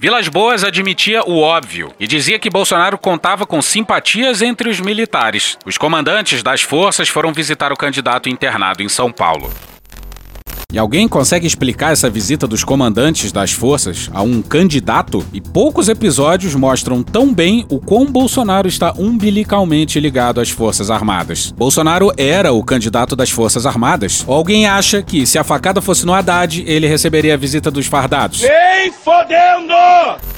Vilas 0.04 0.28
Boas 0.28 0.62
admitia 0.62 1.22
o 1.24 1.40
óbvio 1.40 1.90
e 1.98 2.06
dizia 2.06 2.38
que 2.38 2.50
Bolsonaro 2.50 2.98
contava 2.98 3.46
com 3.46 3.62
simpatias 3.62 4.42
entre 4.42 4.68
os 4.68 4.78
militares. 4.78 5.56
Os 5.64 5.78
comandantes 5.78 6.42
das 6.42 6.60
forças 6.60 7.08
foram 7.08 7.32
visitar 7.32 7.72
o 7.72 7.76
candidato 7.76 8.28
internado 8.28 8.82
em 8.82 8.88
São 8.90 9.10
Paulo. 9.10 9.50
E 10.74 10.78
alguém 10.78 11.06
consegue 11.06 11.46
explicar 11.46 11.92
essa 11.92 12.10
visita 12.10 12.48
dos 12.48 12.64
comandantes 12.64 13.30
das 13.30 13.52
forças 13.52 14.10
a 14.12 14.22
um 14.22 14.42
candidato? 14.42 15.24
E 15.32 15.40
poucos 15.40 15.88
episódios 15.88 16.52
mostram 16.56 17.00
tão 17.00 17.32
bem 17.32 17.64
o 17.70 17.78
quão 17.78 18.04
Bolsonaro 18.06 18.66
está 18.66 18.92
umbilicalmente 18.98 20.00
ligado 20.00 20.40
às 20.40 20.50
Forças 20.50 20.90
Armadas. 20.90 21.52
Bolsonaro 21.56 22.10
era 22.16 22.52
o 22.52 22.60
candidato 22.64 23.14
das 23.14 23.30
Forças 23.30 23.66
Armadas? 23.66 24.24
Ou 24.26 24.34
alguém 24.34 24.66
acha 24.66 25.00
que, 25.00 25.24
se 25.24 25.38
a 25.38 25.44
facada 25.44 25.80
fosse 25.80 26.04
no 26.04 26.12
Haddad, 26.12 26.64
ele 26.66 26.88
receberia 26.88 27.34
a 27.34 27.36
visita 27.36 27.70
dos 27.70 27.86
fardados? 27.86 28.40
Vem 28.40 28.90
fodendo! 28.90 30.33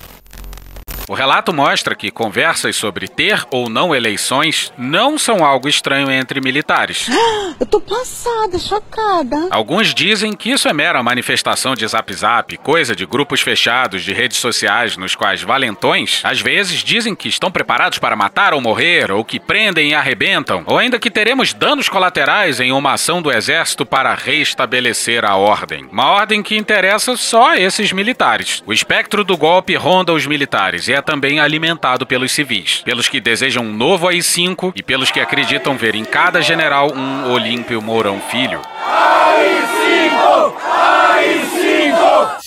O 1.09 1.15
relato 1.15 1.53
mostra 1.53 1.95
que 1.95 2.11
conversas 2.11 2.75
sobre 2.75 3.07
ter 3.07 3.45
ou 3.51 3.69
não 3.69 3.95
eleições 3.95 4.73
não 4.77 5.17
são 5.17 5.45
algo 5.45 5.69
estranho 5.69 6.11
entre 6.11 6.41
militares. 6.41 7.07
Eu 7.59 7.65
tô 7.65 7.81
passada, 7.81 8.59
chocada. 8.59 9.49
Alguns 9.51 9.95
dizem 9.95 10.35
que 10.35 10.51
isso 10.51 10.69
é 10.69 10.73
mera 10.73 11.03
manifestação 11.03 11.75
de 11.75 11.87
zap 11.87 12.13
zap, 12.13 12.57
coisa 12.59 12.95
de 12.95 13.07
grupos 13.07 13.41
fechados 13.41 14.03
de 14.03 14.13
redes 14.13 14.39
sociais 14.39 14.97
nos 14.97 15.15
quais 15.15 15.43
valentões 15.43 16.21
às 16.25 16.41
vezes 16.41 16.81
dizem 16.81 17.15
que 17.15 17.29
estão 17.29 17.51
preparados 17.51 17.99
para 17.99 18.17
matar 18.17 18.53
ou 18.53 18.61
morrer, 18.61 19.11
ou 19.11 19.25
que 19.25 19.39
prendem 19.39 19.91
e 19.91 19.95
arrebentam, 19.95 20.65
ou 20.67 20.77
ainda 20.79 20.99
que 20.99 21.11
teremos 21.11 21.55
danos 21.55 21.89
colaterais 21.89 22.61
em 22.61 22.73
uma 22.73 22.95
ação 22.95 23.23
do 23.23 23.33
exército 23.33 23.87
para 23.87 24.15
restabelecer 24.15 25.25
a 25.25 25.37
ordem. 25.37 25.89
Uma 25.91 26.11
ordem 26.11 26.43
que 26.43 26.57
interessa 26.57 27.17
só 27.17 27.51
a 27.51 27.61
esses 27.61 27.93
militares. 27.93 28.63
O 28.67 28.73
espectro 28.73 29.25
do 29.25 29.37
golpe 29.37 29.77
ronda 29.77 30.13
os 30.13 30.27
militares 30.27 30.89
e 30.89 30.96
é 30.97 31.03
também 31.03 31.39
alimentado 31.39 32.07
pelos 32.07 32.33
civis, 32.33 32.83
pelos 32.85 33.09
que 33.09 33.21
desejam 33.21 33.65
um 33.65 33.73
novo 33.73 34.09
AI-5 34.09 34.73
e 34.75 34.83
pelos 34.83 35.11
que 35.11 35.21
acreditam 35.21 35.77
ver 35.77 35.95
em 35.95 36.05
cada 36.05 36.41
general 36.41 36.93
um 36.93 37.31
Olímpio 37.31 37.83
Mourão 37.83 38.21
Filho. 38.31 38.61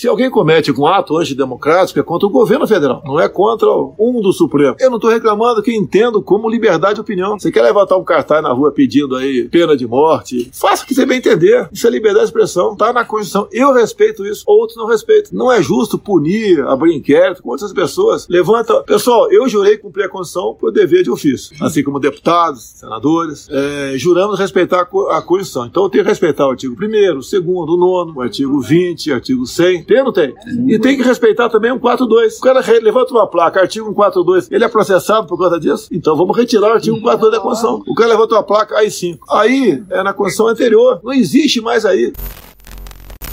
Se 0.00 0.08
alguém 0.08 0.30
comete 0.30 0.72
um 0.72 0.86
ato 0.86 1.18
antidemocrático, 1.18 2.00
é 2.00 2.02
contra 2.02 2.26
o 2.26 2.30
governo 2.30 2.66
federal, 2.66 3.02
não 3.04 3.20
é 3.20 3.28
contra 3.28 3.68
um 3.98 4.22
do 4.22 4.32
Supremo. 4.32 4.76
Eu 4.80 4.88
não 4.88 4.96
estou 4.96 5.10
reclamando 5.10 5.62
que 5.62 5.76
entendo 5.76 6.22
como 6.22 6.48
liberdade 6.48 6.94
de 6.94 7.00
opinião. 7.02 7.38
Você 7.38 7.52
quer 7.52 7.60
levantar 7.60 7.98
um 7.98 8.04
cartaz 8.04 8.42
na 8.42 8.50
rua 8.50 8.72
pedindo 8.72 9.14
aí 9.14 9.46
pena 9.50 9.76
de 9.76 9.86
morte? 9.86 10.50
Faça 10.54 10.84
o 10.84 10.86
que 10.86 10.94
você 10.94 11.04
bem 11.04 11.18
entender. 11.18 11.68
Isso 11.70 11.86
é 11.86 11.90
liberdade 11.90 12.24
de 12.24 12.30
expressão, 12.30 12.74
tá 12.74 12.94
na 12.94 13.04
Constituição. 13.04 13.46
Eu 13.52 13.74
respeito 13.74 14.24
isso, 14.24 14.42
outros 14.46 14.78
não 14.78 14.86
respeitam. 14.86 15.32
Não 15.34 15.52
é 15.52 15.62
justo 15.62 15.98
punir, 15.98 16.62
abrir 16.62 16.94
inquérito 16.94 17.42
com 17.42 17.50
outras 17.50 17.70
pessoas. 17.70 18.26
Levanta. 18.26 18.82
Pessoal, 18.84 19.30
eu 19.30 19.46
jurei 19.50 19.76
cumprir 19.76 20.04
a 20.04 20.08
Constituição 20.08 20.54
por 20.54 20.72
dever 20.72 21.02
de 21.02 21.10
ofício, 21.10 21.54
assim 21.60 21.82
como 21.82 22.00
deputados, 22.00 22.62
senadores. 22.76 23.48
É, 23.50 23.92
juramos 23.98 24.38
respeitar 24.38 24.80
a 24.80 25.20
Constituição. 25.20 25.66
Então 25.66 25.82
eu 25.82 25.90
tenho 25.90 26.04
que 26.04 26.08
respeitar 26.08 26.46
o 26.46 26.52
artigo 26.52 26.74
1, 26.74 26.86
o 26.86 27.20
2, 27.20 27.34
o 27.44 27.76
9, 27.76 28.12
o 28.16 28.22
artigo 28.22 28.60
20, 28.62 29.10
o 29.10 29.14
artigo 29.14 29.46
100. 29.46 29.89
Não 30.04 30.12
tem? 30.12 30.34
E 30.68 30.78
tem 30.78 30.96
que 30.96 31.02
respeitar 31.02 31.48
também 31.48 31.70
o 31.70 31.74
142. 31.74 32.38
O 32.38 32.40
cara 32.40 32.64
levanta 32.80 33.12
uma 33.12 33.26
placa, 33.26 33.60
artigo 33.60 33.86
142, 33.86 34.50
ele 34.50 34.64
é 34.64 34.68
processado 34.68 35.26
por 35.26 35.36
conta 35.36 35.58
disso? 35.58 35.88
Então 35.90 36.16
vamos 36.16 36.36
retirar 36.36 36.68
o 36.68 36.72
artigo 36.74 36.96
142 36.96 37.32
da 37.32 37.40
Constituição. 37.40 37.82
O 37.86 37.94
cara 37.94 38.10
levanta 38.10 38.34
uma 38.34 38.42
placa, 38.42 38.76
aí 38.78 38.90
sim. 38.90 39.18
Aí 39.28 39.82
é 39.90 40.02
na 40.02 40.12
Constituição 40.12 40.48
anterior. 40.48 41.00
Não 41.02 41.12
existe 41.12 41.60
mais 41.60 41.84
aí. 41.84 42.12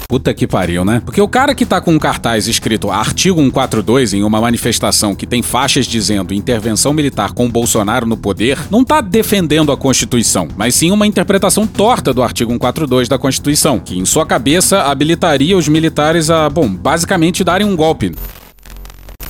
Puta 0.08 0.34
que 0.34 0.48
pariu, 0.48 0.86
né? 0.86 1.02
Porque 1.04 1.20
o 1.20 1.28
cara 1.28 1.54
que 1.54 1.66
tá 1.66 1.82
com 1.82 1.92
um 1.92 2.00
cartaz 2.00 2.48
escrito 2.48 2.90
artigo 2.90 3.42
142 3.42 4.14
em 4.14 4.24
uma 4.24 4.40
manifestação 4.40 5.14
que 5.14 5.28
tem 5.28 5.42
faixas 5.42 5.86
dizendo 5.86 6.34
intervenção 6.34 6.94
militar 6.94 7.34
com 7.34 7.50
Bolsonaro 7.50 8.06
no 8.06 8.16
poder, 8.16 8.58
não 8.72 8.86
tá 8.86 9.02
defendendo 9.02 9.70
a 9.70 9.76
Constituição, 9.76 10.48
mas 10.56 10.76
sim 10.76 10.92
uma 10.92 11.06
interpretação 11.06 11.68
torta 11.68 12.14
do 12.14 12.24
artigo 12.24 12.54
142 12.54 13.10
da 13.10 13.18
Constituição, 13.18 13.80
que 13.80 14.00
em 14.00 14.06
sua 14.06 14.26
cabeça 14.26 14.84
habilitaria 14.84 15.58
os 15.58 15.68
militares 15.68 16.30
a, 16.30 16.50
bom, 16.50 16.70
basicamente 16.70 17.44
darem 17.44 17.68
um 17.68 17.76
golpe. 17.76 18.16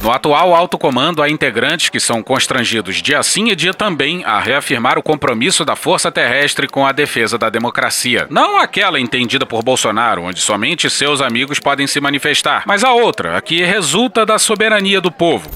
No 0.01 0.11
atual 0.11 0.53
alto 0.53 0.77
comando, 0.77 1.23
há 1.23 1.29
integrantes 1.29 1.89
que 1.89 1.99
são 1.99 2.21
constrangidos 2.21 3.01
dia 3.01 3.21
sim 3.23 3.49
e 3.49 3.55
dia 3.55 3.73
também 3.73 4.23
a 4.23 4.39
reafirmar 4.39 4.97
o 4.97 5.03
compromisso 5.03 5.65
da 5.65 5.75
força 5.75 6.11
terrestre 6.11 6.67
com 6.67 6.85
a 6.85 6.91
defesa 6.91 7.37
da 7.37 7.49
democracia. 7.49 8.27
Não 8.29 8.57
aquela 8.57 8.99
entendida 8.99 9.45
por 9.45 9.63
Bolsonaro, 9.63 10.23
onde 10.23 10.39
somente 10.39 10.89
seus 10.89 11.19
amigos 11.19 11.59
podem 11.59 11.87
se 11.87 11.99
manifestar, 11.99 12.63
mas 12.67 12.83
a 12.83 12.93
outra, 12.93 13.37
a 13.37 13.41
que 13.41 13.63
resulta 13.63 14.25
da 14.25 14.37
soberania 14.37 15.01
do 15.01 15.11
povo. 15.11 15.49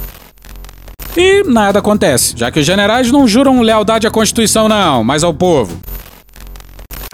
E 1.16 1.44
nada 1.44 1.80
acontece, 1.80 2.34
já 2.38 2.50
que 2.50 2.60
os 2.60 2.66
generais 2.66 3.12
não 3.12 3.28
juram 3.28 3.62
lealdade 3.62 4.08
à 4.08 4.12
Constituição, 4.12 4.68
não, 4.68 5.04
mas 5.04 5.24
ao 5.24 5.34
povo. 5.34 5.80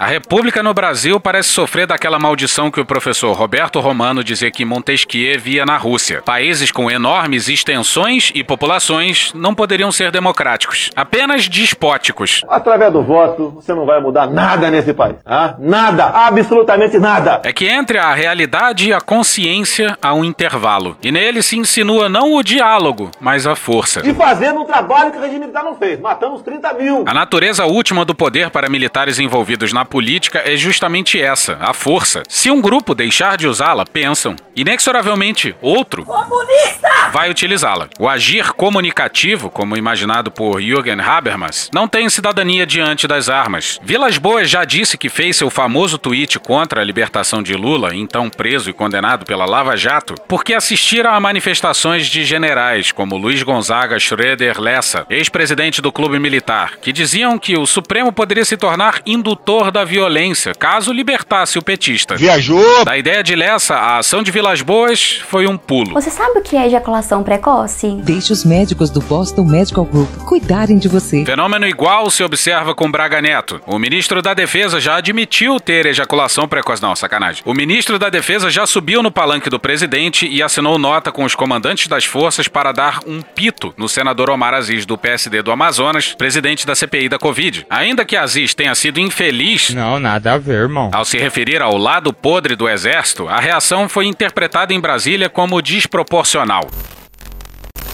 A 0.00 0.06
República 0.06 0.62
no 0.62 0.72
Brasil 0.72 1.18
parece 1.18 1.48
sofrer 1.48 1.84
daquela 1.84 2.20
maldição 2.20 2.70
que 2.70 2.80
o 2.80 2.84
professor 2.84 3.32
Roberto 3.32 3.80
Romano 3.80 4.22
dizia 4.22 4.48
que 4.48 4.64
Montesquieu 4.64 5.40
via 5.40 5.66
na 5.66 5.76
Rússia. 5.76 6.22
Países 6.24 6.70
com 6.70 6.88
enormes 6.88 7.48
extensões 7.48 8.30
e 8.32 8.44
populações 8.44 9.32
não 9.34 9.56
poderiam 9.56 9.90
ser 9.90 10.12
democráticos, 10.12 10.92
apenas 10.94 11.48
despóticos. 11.48 12.44
Através 12.48 12.92
do 12.92 13.02
voto, 13.02 13.50
você 13.56 13.74
não 13.74 13.84
vai 13.84 14.00
mudar 14.00 14.28
nada 14.28 14.70
nesse 14.70 14.94
país. 14.94 15.16
Ah? 15.26 15.56
Nada, 15.58 16.04
absolutamente 16.04 16.96
nada. 16.96 17.42
É 17.42 17.52
que 17.52 17.66
entre 17.66 17.98
a 17.98 18.14
realidade 18.14 18.90
e 18.90 18.92
a 18.92 19.00
consciência 19.00 19.98
há 20.00 20.14
um 20.14 20.24
intervalo. 20.24 20.96
E 21.02 21.10
nele 21.10 21.42
se 21.42 21.58
insinua 21.58 22.08
não 22.08 22.34
o 22.34 22.42
diálogo, 22.44 23.10
mas 23.18 23.48
a 23.48 23.56
força. 23.56 24.08
E 24.08 24.14
fazendo 24.14 24.60
um 24.60 24.64
trabalho 24.64 25.10
que 25.10 25.18
o 25.18 25.20
regime 25.20 25.40
militar 25.40 25.64
não 25.64 25.74
fez. 25.74 25.98
Matamos 25.98 26.40
30 26.42 26.72
mil. 26.74 27.04
A 27.04 27.12
natureza 27.12 27.64
última 27.64 28.04
do 28.04 28.14
poder 28.14 28.50
para 28.50 28.68
militares 28.68 29.18
envolvidos 29.18 29.72
na 29.72 29.87
política 29.88 30.42
é 30.44 30.56
justamente 30.56 31.20
essa, 31.20 31.56
a 31.60 31.72
força. 31.72 32.22
Se 32.28 32.50
um 32.50 32.60
grupo 32.60 32.94
deixar 32.94 33.36
de 33.36 33.46
usá-la, 33.46 33.84
pensam, 33.84 34.36
inexoravelmente 34.54 35.54
outro 35.60 36.04
Comunista! 36.04 36.88
vai 37.12 37.30
utilizá-la. 37.30 37.88
O 37.98 38.08
agir 38.08 38.52
comunicativo, 38.52 39.50
como 39.50 39.76
imaginado 39.76 40.30
por 40.30 40.60
Jürgen 40.60 41.00
Habermas, 41.00 41.70
não 41.72 41.88
tem 41.88 42.08
cidadania 42.08 42.66
diante 42.66 43.06
das 43.06 43.28
armas. 43.28 43.80
Vilas 43.82 44.18
Boas 44.18 44.48
já 44.48 44.64
disse 44.64 44.98
que 44.98 45.08
fez 45.08 45.36
seu 45.36 45.50
famoso 45.50 45.98
tweet 45.98 46.38
contra 46.38 46.80
a 46.80 46.84
libertação 46.84 47.42
de 47.42 47.54
Lula, 47.54 47.94
então 47.94 48.28
preso 48.28 48.70
e 48.70 48.72
condenado 48.72 49.24
pela 49.24 49.46
Lava 49.46 49.76
Jato, 49.76 50.14
porque 50.26 50.54
assistira 50.54 51.10
a 51.10 51.20
manifestações 51.20 52.06
de 52.06 52.24
generais 52.24 52.92
como 52.92 53.16
Luiz 53.16 53.42
Gonzaga 53.42 53.98
Schroeder 53.98 54.60
Lessa, 54.60 55.06
ex-presidente 55.08 55.80
do 55.80 55.92
clube 55.92 56.18
militar, 56.18 56.76
que 56.80 56.92
diziam 56.92 57.38
que 57.38 57.56
o 57.56 57.66
Supremo 57.66 58.12
poderia 58.12 58.44
se 58.44 58.56
tornar 58.56 59.00
indutor 59.06 59.70
da 59.70 59.77
da 59.78 59.84
violência, 59.84 60.54
caso 60.56 60.92
libertasse 60.92 61.56
o 61.56 61.62
petista. 61.62 62.16
Viajou! 62.16 62.84
Da 62.84 62.98
ideia 62.98 63.22
de 63.22 63.36
Lessa, 63.36 63.76
a 63.76 63.98
ação 63.98 64.24
de 64.24 64.32
Vilas 64.32 64.60
Boas 64.60 65.22
foi 65.28 65.46
um 65.46 65.56
pulo. 65.56 65.92
Você 65.92 66.10
sabe 66.10 66.40
o 66.40 66.42
que 66.42 66.56
é 66.56 66.66
ejaculação 66.66 67.22
precoce? 67.22 67.86
Deixe 68.02 68.32
os 68.32 68.44
médicos 68.44 68.90
do 68.90 69.00
Boston 69.00 69.44
Medical 69.44 69.84
Group 69.84 70.08
cuidarem 70.26 70.78
de 70.78 70.88
você. 70.88 71.24
Fenômeno 71.24 71.64
igual 71.64 72.10
se 72.10 72.24
observa 72.24 72.74
com 72.74 72.90
Braga 72.90 73.22
Neto. 73.22 73.60
O 73.66 73.78
ministro 73.78 74.20
da 74.20 74.34
Defesa 74.34 74.80
já 74.80 74.96
admitiu 74.96 75.60
ter 75.60 75.86
ejaculação 75.86 76.48
precoce. 76.48 76.82
Não, 76.82 76.96
sacanagem. 76.96 77.44
O 77.46 77.54
ministro 77.54 78.00
da 78.00 78.10
Defesa 78.10 78.50
já 78.50 78.66
subiu 78.66 79.00
no 79.00 79.12
palanque 79.12 79.48
do 79.48 79.60
presidente 79.60 80.26
e 80.26 80.42
assinou 80.42 80.76
nota 80.76 81.12
com 81.12 81.22
os 81.22 81.36
comandantes 81.36 81.86
das 81.86 82.04
forças 82.04 82.48
para 82.48 82.72
dar 82.72 82.98
um 83.06 83.22
pito 83.22 83.72
no 83.76 83.88
senador 83.88 84.28
Omar 84.28 84.54
Aziz 84.54 84.84
do 84.84 84.98
PSD 84.98 85.40
do 85.40 85.52
Amazonas, 85.52 86.14
presidente 86.14 86.66
da 86.66 86.74
CPI 86.74 87.08
da 87.08 87.18
Covid. 87.18 87.64
Ainda 87.70 88.04
que 88.04 88.16
Aziz 88.16 88.54
tenha 88.54 88.74
sido 88.74 88.98
infeliz. 88.98 89.67
Não, 89.74 89.98
nada 89.98 90.34
a 90.34 90.38
ver, 90.38 90.62
irmão. 90.62 90.90
Ao 90.92 91.04
se 91.04 91.18
referir 91.18 91.60
ao 91.62 91.76
lado 91.76 92.12
podre 92.12 92.56
do 92.56 92.68
exército, 92.68 93.28
a 93.28 93.38
reação 93.38 93.88
foi 93.88 94.06
interpretada 94.06 94.72
em 94.72 94.80
Brasília 94.80 95.28
como 95.28 95.60
desproporcional. 95.62 96.68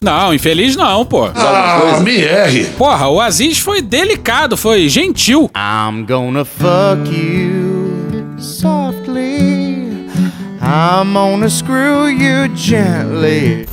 Não, 0.03 0.35
infeliz 0.35 0.77
não, 0.77 1.05
pô. 1.07 1.31
Ah, 1.35 1.99
me 2.03 2.21
erre. 2.21 2.67
Porra, 2.77 3.09
o 3.09 3.21
Aziz 3.21 3.59
foi 3.59 3.81
delicado, 3.81 4.57
foi 4.57 4.89
gentil. 4.89 5.51
I'm 5.57 6.05
gonna 6.05 6.45
fuck 6.45 7.09
you 7.11 8.35
softly. 8.39 10.07
I'm 10.61 11.13
gonna 11.13 11.49
screw 11.49 12.09
you 12.11 12.55
gently. 12.55 13.67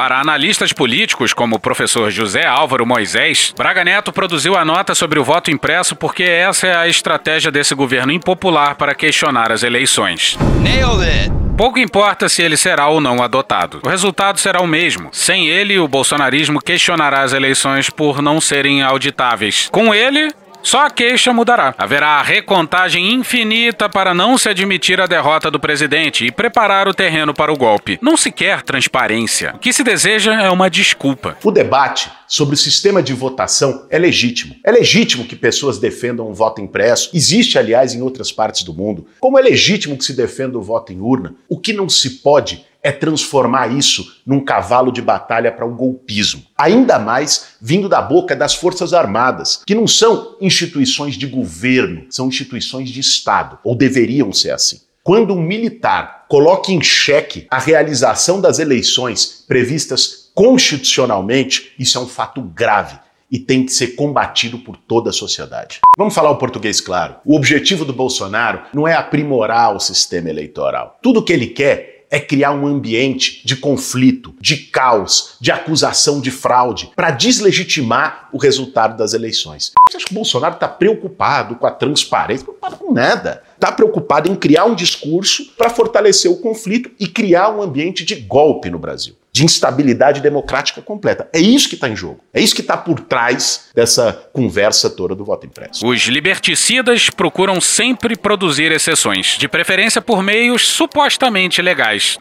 Para 0.00 0.18
analistas 0.18 0.72
políticos 0.72 1.34
como 1.34 1.56
o 1.56 1.60
professor 1.60 2.10
José 2.10 2.46
Álvaro 2.46 2.86
Moisés, 2.86 3.52
Braga 3.54 3.84
Neto 3.84 4.10
produziu 4.10 4.56
a 4.56 4.64
nota 4.64 4.94
sobre 4.94 5.18
o 5.18 5.24
voto 5.24 5.50
impresso 5.50 5.94
porque 5.94 6.22
essa 6.22 6.66
é 6.66 6.74
a 6.74 6.88
estratégia 6.88 7.50
desse 7.50 7.74
governo 7.74 8.10
impopular 8.10 8.76
para 8.76 8.94
questionar 8.94 9.52
as 9.52 9.62
eleições. 9.62 10.38
Nailed 10.62 11.04
it! 11.04 11.40
Pouco 11.60 11.78
importa 11.78 12.26
se 12.26 12.40
ele 12.40 12.56
será 12.56 12.88
ou 12.88 13.02
não 13.02 13.22
adotado. 13.22 13.80
O 13.84 13.88
resultado 13.90 14.40
será 14.40 14.62
o 14.62 14.66
mesmo. 14.66 15.10
Sem 15.12 15.46
ele, 15.46 15.78
o 15.78 15.86
bolsonarismo 15.86 16.58
questionará 16.58 17.20
as 17.20 17.34
eleições 17.34 17.90
por 17.90 18.22
não 18.22 18.40
serem 18.40 18.80
auditáveis. 18.80 19.68
Com 19.70 19.94
ele, 19.94 20.32
só 20.62 20.86
a 20.86 20.90
queixa 20.90 21.32
mudará. 21.32 21.74
Haverá 21.76 22.22
recontagem 22.22 23.12
infinita 23.12 23.88
para 23.88 24.14
não 24.14 24.36
se 24.38 24.48
admitir 24.48 25.00
a 25.00 25.06
derrota 25.06 25.50
do 25.50 25.60
presidente 25.60 26.26
e 26.26 26.32
preparar 26.32 26.88
o 26.88 26.94
terreno 26.94 27.34
para 27.34 27.52
o 27.52 27.56
golpe. 27.56 27.98
Não 28.00 28.16
se 28.16 28.30
quer 28.30 28.62
transparência. 28.62 29.52
O 29.54 29.58
que 29.58 29.72
se 29.72 29.82
deseja 29.82 30.40
é 30.40 30.50
uma 30.50 30.70
desculpa. 30.70 31.36
O 31.42 31.50
debate 31.50 32.10
sobre 32.26 32.54
o 32.54 32.58
sistema 32.58 33.02
de 33.02 33.12
votação 33.12 33.86
é 33.90 33.98
legítimo. 33.98 34.54
É 34.64 34.70
legítimo 34.70 35.24
que 35.24 35.34
pessoas 35.34 35.78
defendam 35.78 36.28
um 36.28 36.34
voto 36.34 36.60
impresso. 36.60 37.10
Existe, 37.12 37.58
aliás, 37.58 37.94
em 37.94 38.02
outras 38.02 38.30
partes 38.30 38.62
do 38.62 38.72
mundo. 38.72 39.06
Como 39.18 39.38
é 39.38 39.42
legítimo 39.42 39.96
que 39.96 40.04
se 40.04 40.12
defenda 40.12 40.58
o 40.58 40.62
voto 40.62 40.92
em 40.92 41.00
urna. 41.00 41.34
O 41.48 41.58
que 41.58 41.72
não 41.72 41.88
se 41.88 42.10
pode 42.20 42.64
é 42.82 42.90
transformar 42.90 43.68
isso 43.68 44.20
num 44.26 44.40
cavalo 44.40 44.90
de 44.90 45.02
batalha 45.02 45.52
para 45.52 45.66
o 45.66 45.74
golpismo. 45.74 46.42
Ainda 46.56 46.98
mais 46.98 47.56
vindo 47.60 47.88
da 47.88 48.00
boca 48.00 48.34
das 48.34 48.54
Forças 48.54 48.92
Armadas, 48.92 49.62
que 49.66 49.74
não 49.74 49.86
são 49.86 50.36
instituições 50.40 51.14
de 51.14 51.26
governo, 51.26 52.06
são 52.10 52.28
instituições 52.28 52.90
de 52.90 53.00
Estado, 53.00 53.58
ou 53.64 53.74
deveriam 53.74 54.32
ser 54.32 54.50
assim. 54.50 54.80
Quando 55.02 55.34
um 55.34 55.42
militar 55.42 56.26
coloca 56.28 56.70
em 56.70 56.82
xeque 56.82 57.46
a 57.50 57.58
realização 57.58 58.40
das 58.40 58.58
eleições 58.58 59.44
previstas 59.48 60.30
constitucionalmente, 60.34 61.72
isso 61.78 61.98
é 61.98 62.00
um 62.00 62.06
fato 62.06 62.40
grave 62.42 62.98
e 63.30 63.38
tem 63.38 63.64
que 63.64 63.72
ser 63.72 63.88
combatido 63.88 64.58
por 64.58 64.76
toda 64.76 65.10
a 65.10 65.12
sociedade. 65.12 65.80
Vamos 65.96 66.14
falar 66.14 66.30
o 66.30 66.36
português 66.36 66.80
claro. 66.80 67.16
O 67.24 67.36
objetivo 67.36 67.84
do 67.84 67.92
Bolsonaro 67.92 68.62
não 68.74 68.88
é 68.88 68.94
aprimorar 68.94 69.74
o 69.74 69.80
sistema 69.80 70.28
eleitoral. 70.28 70.98
Tudo 71.02 71.22
que 71.22 71.32
ele 71.32 71.46
quer 71.46 71.99
é 72.10 72.18
criar 72.18 72.52
um 72.52 72.66
ambiente 72.66 73.40
de 73.44 73.56
conflito, 73.56 74.34
de 74.40 74.56
caos, 74.56 75.36
de 75.40 75.52
acusação 75.52 76.20
de 76.20 76.30
fraude, 76.30 76.90
para 76.96 77.10
deslegitimar 77.10 78.28
o 78.32 78.38
resultado 78.38 78.96
das 78.96 79.14
eleições. 79.14 79.72
Você 79.88 79.96
acha 79.96 80.06
que 80.06 80.12
o 80.12 80.16
Bolsonaro 80.16 80.54
está 80.54 80.66
preocupado 80.68 81.54
com 81.54 81.66
a 81.66 81.70
transparência? 81.70 82.44
Preocupado 82.44 82.76
com 82.76 82.92
nada. 82.92 83.42
Está 83.54 83.70
preocupado 83.70 84.30
em 84.30 84.34
criar 84.34 84.64
um 84.64 84.74
discurso 84.74 85.52
para 85.56 85.70
fortalecer 85.70 86.30
o 86.30 86.38
conflito 86.38 86.90
e 86.98 87.06
criar 87.06 87.50
um 87.50 87.62
ambiente 87.62 88.04
de 88.04 88.16
golpe 88.16 88.70
no 88.70 88.78
Brasil. 88.78 89.14
De 89.32 89.44
instabilidade 89.44 90.20
democrática 90.20 90.82
completa. 90.82 91.28
É 91.32 91.38
isso 91.40 91.68
que 91.68 91.74
está 91.74 91.88
em 91.88 91.96
jogo. 91.96 92.20
É 92.32 92.40
isso 92.40 92.54
que 92.54 92.60
está 92.60 92.76
por 92.76 93.00
trás 93.00 93.70
dessa 93.74 94.12
conversa 94.32 94.90
toda 94.90 95.14
do 95.14 95.24
voto 95.24 95.46
impresso. 95.46 95.86
Os 95.86 96.00
liberticidas 96.02 97.10
procuram 97.10 97.60
sempre 97.60 98.16
produzir 98.16 98.72
exceções, 98.72 99.36
de 99.38 99.48
preferência 99.48 100.02
por 100.02 100.22
meios 100.22 100.66
supostamente 100.66 101.62
legais. 101.62 102.18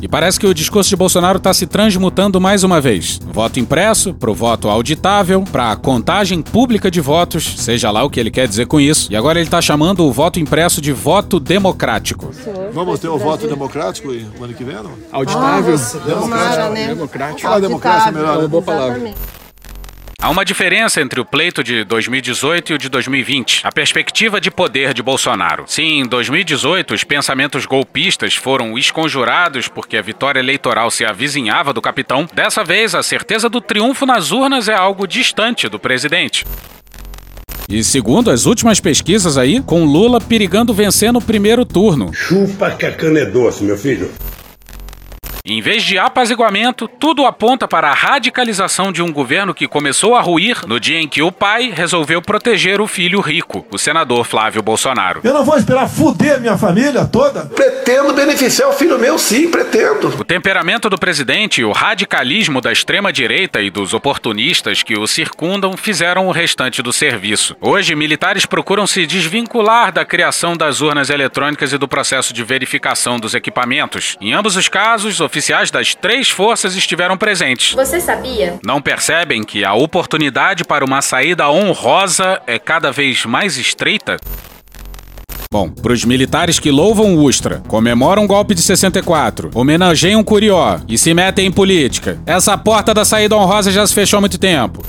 E 0.00 0.06
parece 0.06 0.38
que 0.38 0.46
o 0.46 0.54
discurso 0.54 0.88
de 0.88 0.96
Bolsonaro 0.96 1.38
está 1.38 1.52
se 1.52 1.66
transmutando 1.66 2.40
mais 2.40 2.62
uma 2.62 2.80
vez. 2.80 3.18
Voto 3.32 3.58
impresso, 3.58 4.14
pro 4.14 4.34
voto 4.34 4.68
auditável, 4.68 5.42
para 5.50 5.74
contagem 5.76 6.40
pública 6.40 6.90
de 6.90 7.00
votos, 7.00 7.54
seja 7.58 7.90
lá 7.90 8.04
o 8.04 8.10
que 8.10 8.20
ele 8.20 8.30
quer 8.30 8.46
dizer 8.46 8.66
com 8.66 8.80
isso. 8.80 9.12
E 9.12 9.16
agora 9.16 9.38
ele 9.38 9.46
está 9.48 9.60
chamando 9.60 10.04
o 10.04 10.12
voto 10.12 10.38
impresso 10.38 10.80
de 10.80 10.92
voto 10.92 11.40
democrático. 11.40 12.30
Vamos 12.72 13.00
ter 13.00 13.08
o 13.08 13.18
voto 13.18 13.48
democrático 13.48 14.08
ano 14.10 14.54
que 14.54 14.64
vem, 14.64 14.76
não? 14.76 14.92
Auditável? 15.10 15.74
Ah, 15.74 16.06
democrático. 16.06 16.72
Né? 16.72 16.86
Democrático. 16.88 17.40
Fala 17.40 17.60
democrácia 17.60 18.12
melhor. 18.12 18.34
É 18.34 18.38
uma 18.38 18.48
boa 18.48 18.62
palavra. 18.62 19.14
Há 20.20 20.30
uma 20.30 20.44
diferença 20.44 21.00
entre 21.00 21.20
o 21.20 21.24
pleito 21.24 21.62
de 21.62 21.84
2018 21.84 22.72
e 22.72 22.74
o 22.74 22.78
de 22.78 22.88
2020, 22.88 23.60
a 23.62 23.70
perspectiva 23.70 24.40
de 24.40 24.50
poder 24.50 24.92
de 24.92 25.00
Bolsonaro. 25.00 25.62
Se 25.68 25.80
em 25.80 26.04
2018 26.04 26.92
os 26.92 27.04
pensamentos 27.04 27.64
golpistas 27.64 28.34
foram 28.34 28.76
esconjurados 28.76 29.68
porque 29.68 29.96
a 29.96 30.02
vitória 30.02 30.40
eleitoral 30.40 30.90
se 30.90 31.04
avizinhava 31.04 31.72
do 31.72 31.80
capitão, 31.80 32.26
dessa 32.34 32.64
vez 32.64 32.96
a 32.96 33.02
certeza 33.02 33.48
do 33.48 33.60
triunfo 33.60 34.04
nas 34.04 34.32
urnas 34.32 34.68
é 34.68 34.74
algo 34.74 35.06
distante 35.06 35.68
do 35.68 35.78
presidente. 35.78 36.44
E 37.68 37.84
segundo 37.84 38.32
as 38.32 38.44
últimas 38.44 38.80
pesquisas 38.80 39.38
aí, 39.38 39.62
com 39.62 39.84
Lula 39.84 40.20
perigando 40.20 40.74
vencer 40.74 41.12
no 41.12 41.22
primeiro 41.22 41.64
turno. 41.64 42.12
Chupa 42.12 42.72
que 42.72 42.86
a 42.86 42.90
cana 42.90 43.20
é 43.20 43.24
doce, 43.26 43.62
meu 43.62 43.78
filho. 43.78 44.10
Em 45.50 45.62
vez 45.62 45.82
de 45.82 45.96
apaziguamento, 45.96 46.86
tudo 46.86 47.24
aponta 47.24 47.66
para 47.66 47.88
a 47.88 47.94
radicalização 47.94 48.92
de 48.92 49.00
um 49.00 49.10
governo 49.10 49.54
que 49.54 49.66
começou 49.66 50.14
a 50.14 50.20
ruir 50.20 50.60
no 50.66 50.78
dia 50.78 51.00
em 51.00 51.08
que 51.08 51.22
o 51.22 51.32
pai 51.32 51.72
resolveu 51.74 52.20
proteger 52.20 52.82
o 52.82 52.86
filho 52.86 53.18
rico, 53.22 53.66
o 53.70 53.78
senador 53.78 54.26
Flávio 54.26 54.60
Bolsonaro. 54.60 55.22
Eu 55.24 55.32
não 55.32 55.46
vou 55.46 55.56
esperar 55.56 55.88
fuder 55.88 56.38
minha 56.38 56.58
família 56.58 57.06
toda? 57.06 57.46
Pretendo 57.46 58.12
beneficiar 58.12 58.68
o 58.68 58.74
filho 58.74 58.98
meu, 58.98 59.18
sim, 59.18 59.50
pretendo. 59.50 60.08
O 60.20 60.24
temperamento 60.24 60.90
do 60.90 60.98
presidente 60.98 61.62
e 61.62 61.64
o 61.64 61.72
radicalismo 61.72 62.60
da 62.60 62.70
extrema-direita 62.70 63.62
e 63.62 63.70
dos 63.70 63.94
oportunistas 63.94 64.82
que 64.82 64.98
o 64.98 65.06
circundam 65.06 65.78
fizeram 65.78 66.28
o 66.28 66.30
restante 66.30 66.82
do 66.82 66.92
serviço. 66.92 67.56
Hoje, 67.58 67.94
militares 67.94 68.44
procuram 68.44 68.86
se 68.86 69.06
desvincular 69.06 69.92
da 69.92 70.04
criação 70.04 70.54
das 70.54 70.82
urnas 70.82 71.08
eletrônicas 71.08 71.72
e 71.72 71.78
do 71.78 71.88
processo 71.88 72.34
de 72.34 72.44
verificação 72.44 73.18
dos 73.18 73.32
equipamentos. 73.32 74.14
Em 74.20 74.34
ambos 74.34 74.54
os 74.54 74.68
casos, 74.68 75.22
oficiais 75.22 75.37
das 75.70 75.94
três 75.94 76.28
forças 76.28 76.74
estiveram 76.74 77.16
presentes. 77.16 77.74
Você 77.74 78.00
sabia? 78.00 78.58
Não 78.64 78.80
percebem 78.80 79.44
que 79.44 79.64
a 79.64 79.74
oportunidade 79.74 80.64
para 80.64 80.84
uma 80.84 81.00
saída 81.00 81.50
honrosa 81.50 82.40
é 82.46 82.58
cada 82.58 82.90
vez 82.90 83.24
mais 83.24 83.56
estreita? 83.56 84.16
Bom, 85.50 85.70
para 85.70 85.92
os 85.94 86.04
militares 86.04 86.58
que 86.58 86.70
louvam 86.70 87.16
o 87.16 87.24
Ustra, 87.24 87.62
comemoram 87.68 88.24
o 88.24 88.26
golpe 88.26 88.54
de 88.54 88.60
64, 88.60 89.50
homenageiam 89.54 90.22
Curió 90.22 90.78
e 90.86 90.98
se 90.98 91.14
metem 91.14 91.46
em 91.46 91.52
política, 91.52 92.20
essa 92.26 92.56
porta 92.58 92.92
da 92.92 93.04
saída 93.04 93.34
honrosa 93.34 93.70
já 93.70 93.86
se 93.86 93.94
fechou 93.94 94.18
há 94.18 94.20
muito 94.20 94.38
tempo. 94.38 94.84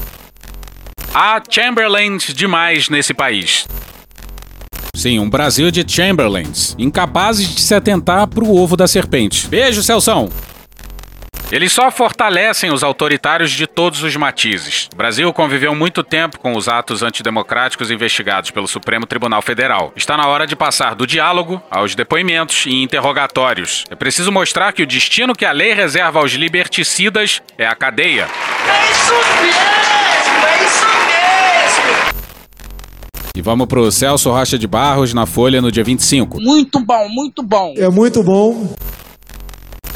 Há 1.14 1.42
Chamberlains 1.50 2.34
demais 2.34 2.90
nesse 2.90 3.14
país. 3.14 3.66
Sim, 4.96 5.20
um 5.20 5.30
Brasil 5.30 5.72
de 5.72 5.86
Chamberlains, 5.88 6.76
incapazes 6.78 7.56
de 7.56 7.62
se 7.62 7.74
atentar 7.74 8.28
para 8.28 8.44
o 8.44 8.58
ovo 8.58 8.76
da 8.76 8.88
serpente. 8.88 9.48
Beijo, 9.48 9.82
Celção! 9.82 10.30
Eles 11.52 11.72
só 11.72 11.90
fortalecem 11.90 12.72
os 12.72 12.84
autoritários 12.84 13.50
de 13.50 13.66
todos 13.66 14.04
os 14.04 14.16
matizes. 14.16 14.88
O 14.94 14.96
Brasil 14.96 15.34
conviveu 15.34 15.74
muito 15.74 16.04
tempo 16.04 16.40
com 16.40 16.56
os 16.56 16.68
atos 16.68 17.02
antidemocráticos 17.02 17.90
investigados 17.90 18.52
pelo 18.52 18.68
Supremo 18.68 19.08
Tribunal 19.08 19.42
Federal. 19.42 19.92
Está 19.96 20.16
na 20.16 20.28
hora 20.28 20.46
de 20.46 20.56
passar 20.56 20.94
do 20.94 21.08
diálogo 21.08 21.60
aos 21.72 21.96
depoimentos 21.96 22.68
e 22.68 22.84
interrogatórios. 22.84 23.84
É 23.90 23.96
preciso 23.96 24.32
mostrar 24.32 24.74
que 24.74 24.84
o 24.84 24.88
destino 24.88 25.34
que 25.34 25.46
a 25.46 25.52
lei 25.52 25.74
reserva 25.74 26.20
aos 26.20 26.34
liberticidas 26.34 27.42
é 27.58 27.66
a 27.66 27.76
cadeia. 27.76 28.28
É 28.68 28.92
isso 28.92 29.14
mesmo! 29.42 29.99
E 33.40 33.42
vamos 33.42 33.68
pro 33.68 33.90
Celso 33.90 34.30
Rocha 34.32 34.60
de 34.60 34.68
Barros 34.68 35.14
na 35.14 35.26
Folha 35.26 35.62
no 35.62 35.72
dia 35.72 35.82
25. 35.82 36.42
Muito 36.42 36.78
bom, 36.86 37.08
muito 37.08 37.42
bom. 37.42 37.74
É 37.78 37.88
muito 37.88 38.22
bom. 38.22 38.74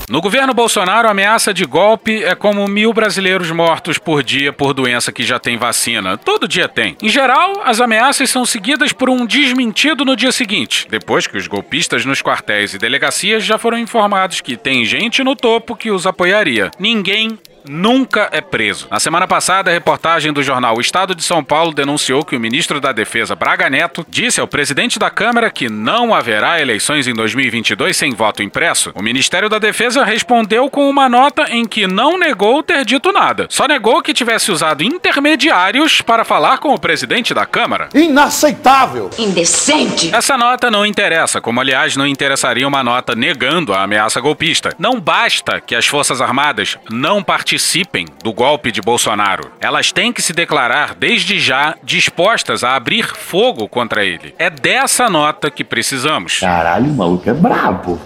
No 0.09 0.21
governo 0.21 0.53
Bolsonaro, 0.53 1.09
a 1.09 1.11
ameaça 1.11 1.53
de 1.53 1.65
golpe 1.65 2.23
é 2.23 2.35
como 2.35 2.65
mil 2.69 2.93
brasileiros 2.93 3.51
mortos 3.51 3.97
por 3.97 4.23
dia 4.23 4.53
por 4.53 4.73
doença 4.73 5.11
que 5.11 5.23
já 5.23 5.39
tem 5.39 5.57
vacina. 5.57 6.17
Todo 6.17 6.47
dia 6.47 6.69
tem. 6.69 6.95
Em 7.03 7.09
geral, 7.09 7.61
as 7.65 7.81
ameaças 7.81 8.29
são 8.29 8.45
seguidas 8.45 8.93
por 8.93 9.09
um 9.09 9.25
desmentido 9.25 10.05
no 10.05 10.15
dia 10.15 10.31
seguinte, 10.31 10.87
depois 10.89 11.27
que 11.27 11.35
os 11.35 11.45
golpistas 11.45 12.05
nos 12.05 12.21
quartéis 12.21 12.73
e 12.73 12.77
delegacias 12.77 13.43
já 13.43 13.57
foram 13.57 13.77
informados 13.77 14.39
que 14.39 14.55
tem 14.55 14.85
gente 14.85 15.21
no 15.21 15.35
topo 15.35 15.75
que 15.75 15.91
os 15.91 16.07
apoiaria. 16.07 16.71
Ninguém 16.79 17.37
nunca 17.67 18.29
é 18.31 18.41
preso. 18.41 18.87
Na 18.91 18.99
semana 18.99 19.27
passada, 19.27 19.69
a 19.69 19.73
reportagem 19.73 20.33
do 20.33 20.43
jornal 20.43 20.77
O 20.77 20.81
Estado 20.81 21.15
de 21.15 21.23
São 21.23 21.43
Paulo 21.43 21.73
denunciou 21.73 22.23
que 22.23 22.35
o 22.35 22.39
ministro 22.39 22.81
da 22.81 22.91
Defesa, 22.91 23.35
Braga 23.35 23.69
Neto, 23.69 24.05
disse 24.09 24.41
ao 24.41 24.47
presidente 24.47 24.99
da 24.99 25.09
Câmara 25.09 25.49
que 25.49 25.69
não 25.69 26.13
haverá 26.13 26.61
eleições 26.61 27.07
em 27.07 27.13
2022 27.13 27.95
sem 27.95 28.13
voto 28.13 28.43
impresso. 28.43 28.91
O 28.95 29.01
Ministério 29.01 29.49
da 29.49 29.59
Defesa 29.59 30.03
respondeu 30.03 30.69
com 30.69 30.89
uma 30.89 31.07
nota 31.07 31.45
em 31.49 31.65
que 31.65 31.87
não 31.87 32.17
negou 32.17 32.61
ter 32.61 32.83
dito 32.83 33.11
nada, 33.11 33.47
só 33.49 33.67
negou 33.67 34.01
que 34.01 34.13
tivesse 34.13 34.51
usado 34.51 34.83
intermediários 34.83 36.01
para 36.01 36.25
falar 36.25 36.57
com 36.57 36.73
o 36.73 36.79
presidente 36.79 37.33
da 37.33 37.45
Câmara. 37.45 37.89
Inaceitável! 37.93 39.09
Indecente! 39.17 40.13
Essa 40.13 40.37
nota 40.37 40.69
não 40.69 40.85
interessa, 40.85 41.39
como 41.39 41.61
aliás 41.61 41.95
não 41.95 42.07
interessaria 42.07 42.67
uma 42.67 42.83
nota 42.83 43.15
negando 43.15 43.73
a 43.73 43.83
ameaça 43.83 44.19
golpista. 44.19 44.73
Não 44.77 44.99
basta 44.99 45.61
que 45.61 45.75
as 45.75 45.85
Forças 45.85 46.21
Armadas 46.21 46.77
não 46.89 47.23
participem 47.23 47.52
participem 47.53 48.07
do 48.23 48.33
golpe 48.33 48.71
de 48.71 48.81
Bolsonaro. 48.81 49.51
Elas 49.59 49.91
têm 49.91 50.11
que 50.11 50.23
se 50.23 50.33
declarar 50.33 50.95
desde 50.95 51.39
já 51.39 51.75
dispostas 51.83 52.63
a 52.63 52.75
abrir 52.75 53.05
fogo 53.05 53.67
contra 53.67 54.03
ele. 54.03 54.33
É 54.39 54.49
dessa 54.49 55.07
nota 55.07 55.51
que 55.51 55.63
precisamos. 55.63 56.39
Caralho, 56.39 56.89
o 56.89 56.95
maluco 56.95 57.29
é 57.29 57.33
brabo. 57.33 58.01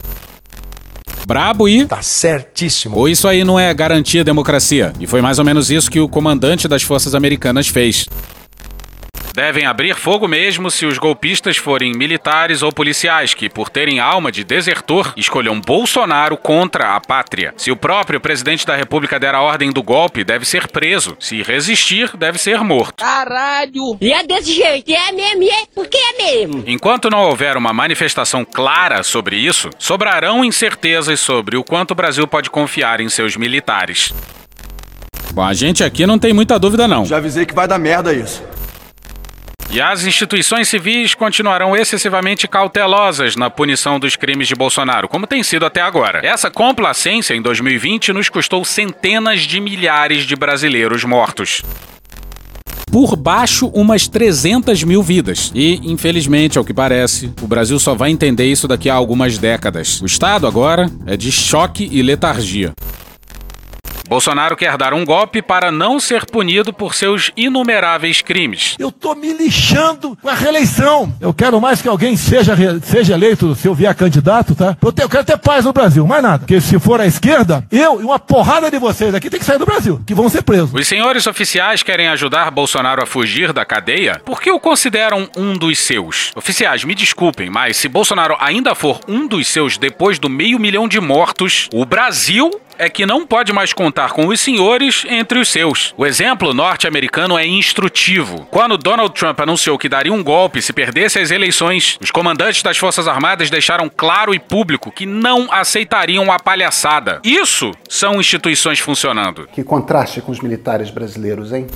Brabo 1.25 1.69
e. 1.69 1.85
Tá 1.85 2.01
certíssimo. 2.01 2.97
Ou 2.97 3.07
isso 3.07 3.25
aí 3.25 3.45
não 3.45 3.57
é 3.57 3.73
garantia 3.73 4.21
democracia? 4.21 4.91
E 4.99 5.07
foi 5.07 5.21
mais 5.21 5.39
ou 5.39 5.45
menos 5.45 5.71
isso 5.71 5.89
que 5.89 5.99
o 5.99 6.09
comandante 6.09 6.67
das 6.67 6.83
forças 6.83 7.15
americanas 7.15 7.69
fez. 7.69 8.05
Devem 9.37 9.67
abrir 9.67 9.93
fogo 9.93 10.27
mesmo 10.27 10.71
se 10.71 10.83
os 10.83 10.97
golpistas 10.97 11.57
forem 11.57 11.91
militares 11.93 12.63
ou 12.63 12.73
policiais 12.73 13.35
que, 13.35 13.47
por 13.47 13.69
terem 13.69 13.99
alma 13.99 14.31
de 14.31 14.43
desertor, 14.43 15.13
escolham 15.15 15.61
Bolsonaro 15.61 16.35
contra 16.35 16.95
a 16.95 16.99
pátria. 16.99 17.53
Se 17.55 17.69
o 17.69 17.75
próprio 17.75 18.19
presidente 18.19 18.65
da 18.65 18.75
República 18.75 19.19
der 19.19 19.35
a 19.35 19.41
ordem 19.43 19.71
do 19.71 19.83
golpe, 19.83 20.23
deve 20.23 20.43
ser 20.43 20.67
preso. 20.67 21.15
Se 21.19 21.43
resistir, 21.43 22.17
deve 22.17 22.39
ser 22.39 22.61
morto. 22.63 22.95
Caralho! 22.95 23.95
E 24.01 24.11
é 24.11 24.25
desse 24.25 24.55
jeito, 24.55 24.91
é 24.91 25.11
mesmo, 25.11 25.43
é 25.43 25.65
porque 25.75 25.97
é 25.97 26.17
mesmo. 26.17 26.63
Enquanto 26.65 27.07
não 27.07 27.19
houver 27.19 27.55
uma 27.57 27.71
manifestação 27.71 28.43
clara 28.43 29.03
sobre 29.03 29.35
isso, 29.35 29.69
sobrarão 29.77 30.43
incertezas 30.43 31.19
sobre 31.19 31.55
o 31.55 31.63
quanto 31.63 31.91
o 31.91 31.95
Brasil 31.95 32.25
pode 32.27 32.49
confiar 32.49 33.01
em 33.01 33.07
seus 33.07 33.37
militares. 33.37 34.11
Bom, 35.31 35.43
a 35.43 35.53
gente 35.53 35.83
aqui 35.83 36.07
não 36.07 36.17
tem 36.17 36.33
muita 36.33 36.57
dúvida, 36.57 36.87
não. 36.87 37.05
Já 37.05 37.17
avisei 37.17 37.45
que 37.45 37.53
vai 37.53 37.67
dar 37.67 37.77
merda 37.77 38.11
isso. 38.11 38.56
E 39.77 39.81
as 39.81 40.07
instituições 40.07 40.67
civis 40.67 41.13
continuarão 41.13 41.75
excessivamente 41.77 42.47
cautelosas 42.47 43.35
na 43.35 43.47
punição 43.47 43.99
dos 43.99 44.15
crimes 44.15 44.47
de 44.47 44.55
Bolsonaro, 44.55 45.07
como 45.07 45.27
tem 45.27 45.43
sido 45.43 45.67
até 45.67 45.81
agora. 45.81 46.25
Essa 46.25 46.49
complacência 46.49 47.35
em 47.35 47.43
2020 47.43 48.11
nos 48.11 48.27
custou 48.27 48.65
centenas 48.65 49.41
de 49.41 49.59
milhares 49.59 50.23
de 50.23 50.35
brasileiros 50.35 51.03
mortos 51.03 51.61
por 52.91 53.15
baixo 53.15 53.67
umas 53.67 54.07
300 54.07 54.83
mil 54.83 55.03
vidas. 55.03 55.51
E, 55.53 55.79
infelizmente, 55.83 56.57
ao 56.57 56.65
que 56.65 56.73
parece, 56.73 57.31
o 57.41 57.45
Brasil 57.45 57.77
só 57.77 57.93
vai 57.93 58.09
entender 58.09 58.45
isso 58.45 58.67
daqui 58.67 58.89
a 58.89 58.95
algumas 58.95 59.37
décadas. 59.37 60.01
O 60.01 60.07
Estado 60.07 60.47
agora 60.47 60.89
é 61.05 61.15
de 61.15 61.31
choque 61.31 61.87
e 61.91 62.01
letargia. 62.01 62.73
Bolsonaro 64.07 64.55
quer 64.55 64.77
dar 64.77 64.93
um 64.93 65.03
golpe 65.03 65.41
para 65.41 65.71
não 65.71 65.99
ser 65.99 66.25
punido 66.25 66.71
por 66.71 66.95
seus 66.95 67.31
inumeráveis 67.35 68.21
crimes. 68.21 68.75
Eu 68.79 68.91
tô 68.91 69.13
me 69.13 69.33
lixando 69.33 70.17
com 70.21 70.29
a 70.29 70.33
reeleição. 70.33 71.13
Eu 71.19 71.33
quero 71.33 71.59
mais 71.59 71.81
que 71.81 71.87
alguém 71.87 72.15
seja, 72.15 72.55
seja 72.81 73.13
eleito 73.13 73.53
se 73.55 73.67
eu 73.67 73.75
vier 73.75 73.93
candidato, 73.93 74.55
tá? 74.55 74.77
Eu, 74.81 74.91
te, 74.91 75.01
eu 75.01 75.09
quero 75.09 75.25
ter 75.25 75.37
paz 75.37 75.65
no 75.65 75.73
Brasil, 75.73 76.07
mais 76.07 76.23
nada. 76.23 76.39
Porque 76.39 76.61
se 76.61 76.79
for 76.79 77.01
à 77.01 77.05
esquerda, 77.05 77.65
eu 77.71 77.99
e 78.01 78.03
uma 78.03 78.17
porrada 78.17 78.71
de 78.71 78.79
vocês 78.79 79.13
aqui 79.13 79.29
tem 79.29 79.39
que 79.39 79.45
sair 79.45 79.59
do 79.59 79.65
Brasil, 79.65 80.01
que 80.05 80.13
vão 80.13 80.29
ser 80.29 80.41
presos. 80.41 80.73
Os 80.73 80.87
senhores 80.87 81.27
oficiais 81.27 81.83
querem 81.83 82.07
ajudar 82.07 82.49
Bolsonaro 82.51 83.03
a 83.03 83.05
fugir 83.05 83.51
da 83.51 83.65
cadeia 83.65 84.21
porque 84.23 84.49
o 84.49 84.59
consideram 84.59 85.29
um 85.35 85.53
dos 85.53 85.79
seus. 85.79 86.31
Oficiais, 86.35 86.83
me 86.83 86.95
desculpem, 86.95 87.49
mas 87.49 87.77
se 87.77 87.87
Bolsonaro 87.87 88.37
ainda 88.39 88.73
for 88.73 88.99
um 89.07 89.27
dos 89.27 89.47
seus 89.47 89.77
depois 89.77 90.17
do 90.19 90.29
meio 90.29 90.59
milhão 90.59 90.87
de 90.87 90.99
mortos, 90.99 91.67
o 91.73 91.85
Brasil 91.85 92.49
é 92.77 92.89
que 92.89 93.05
não 93.05 93.25
pode 93.25 93.51
mais 93.51 93.73
contar 93.73 94.11
com 94.11 94.27
os 94.27 94.39
senhores 94.39 95.05
entre 95.09 95.39
os 95.39 95.49
seus. 95.49 95.93
O 95.97 96.05
exemplo 96.05 96.53
norte-americano 96.53 97.37
é 97.37 97.45
instrutivo. 97.45 98.47
Quando 98.51 98.77
Donald 98.77 99.13
Trump 99.13 99.39
anunciou 99.39 99.77
que 99.77 99.89
daria 99.89 100.13
um 100.13 100.23
golpe 100.23 100.61
se 100.61 100.73
perdesse 100.73 101.19
as 101.19 101.31
eleições, 101.31 101.97
os 102.01 102.11
comandantes 102.11 102.61
das 102.61 102.77
Forças 102.77 103.07
Armadas 103.07 103.49
deixaram 103.49 103.89
claro 103.89 104.33
e 104.33 104.39
público 104.39 104.91
que 104.91 105.05
não 105.05 105.51
aceitariam 105.51 106.31
a 106.31 106.39
palhaçada. 106.39 107.19
Isso 107.23 107.71
são 107.89 108.19
instituições 108.19 108.79
funcionando. 108.79 109.47
Que 109.51 109.63
contraste 109.63 110.21
com 110.21 110.31
os 110.31 110.39
militares 110.39 110.89
brasileiros, 110.89 111.51
hein? 111.51 111.67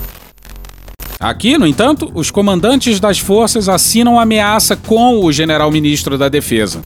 Aqui, 1.19 1.55
no 1.55 1.67
entanto, 1.67 2.11
os 2.15 2.31
comandantes 2.31 2.99
das 2.99 3.19
forças 3.19 3.69
assinam 3.69 4.19
ameaça 4.19 4.75
com 4.75 5.23
o 5.23 5.31
general-ministro 5.31 6.17
da 6.17 6.27
Defesa. 6.27 6.81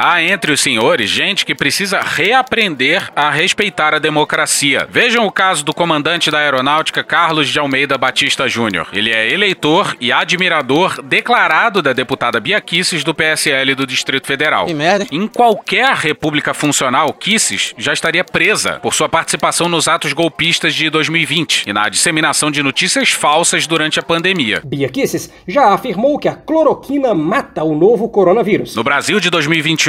Há 0.00 0.22
entre 0.22 0.52
os 0.52 0.60
senhores 0.60 1.10
gente 1.10 1.44
que 1.44 1.56
precisa 1.56 2.00
reaprender 2.00 3.10
a 3.16 3.30
respeitar 3.30 3.92
a 3.94 3.98
democracia. 3.98 4.86
Vejam 4.88 5.26
o 5.26 5.32
caso 5.32 5.64
do 5.64 5.74
comandante 5.74 6.30
da 6.30 6.38
aeronáutica 6.38 7.02
Carlos 7.02 7.48
de 7.48 7.58
Almeida 7.58 7.98
Batista 7.98 8.46
Júnior. 8.46 8.86
Ele 8.92 9.10
é 9.10 9.28
eleitor 9.28 9.96
e 10.00 10.12
admirador 10.12 11.02
declarado 11.02 11.82
da 11.82 11.92
deputada 11.92 12.38
Bia 12.38 12.60
Kisses 12.60 13.02
do 13.02 13.12
PSL 13.12 13.74
do 13.74 13.84
Distrito 13.84 14.28
Federal. 14.28 14.66
Que 14.66 14.74
merda. 14.74 15.04
Em 15.10 15.26
qualquer 15.26 15.92
república 15.96 16.54
funcional, 16.54 17.12
Kisses 17.12 17.74
já 17.76 17.92
estaria 17.92 18.22
presa 18.22 18.74
por 18.74 18.94
sua 18.94 19.08
participação 19.08 19.68
nos 19.68 19.88
atos 19.88 20.12
golpistas 20.12 20.76
de 20.76 20.88
2020 20.90 21.64
e 21.66 21.72
na 21.72 21.88
disseminação 21.88 22.52
de 22.52 22.62
notícias 22.62 23.10
falsas 23.10 23.66
durante 23.66 23.98
a 23.98 24.02
pandemia. 24.04 24.62
Bia 24.64 24.88
Kisses 24.88 25.28
já 25.44 25.74
afirmou 25.74 26.20
que 26.20 26.28
a 26.28 26.36
cloroquina 26.36 27.12
mata 27.14 27.64
o 27.64 27.74
novo 27.74 28.08
coronavírus. 28.08 28.76
No 28.76 28.84
Brasil 28.84 29.18
de 29.18 29.28
2021, 29.28 29.87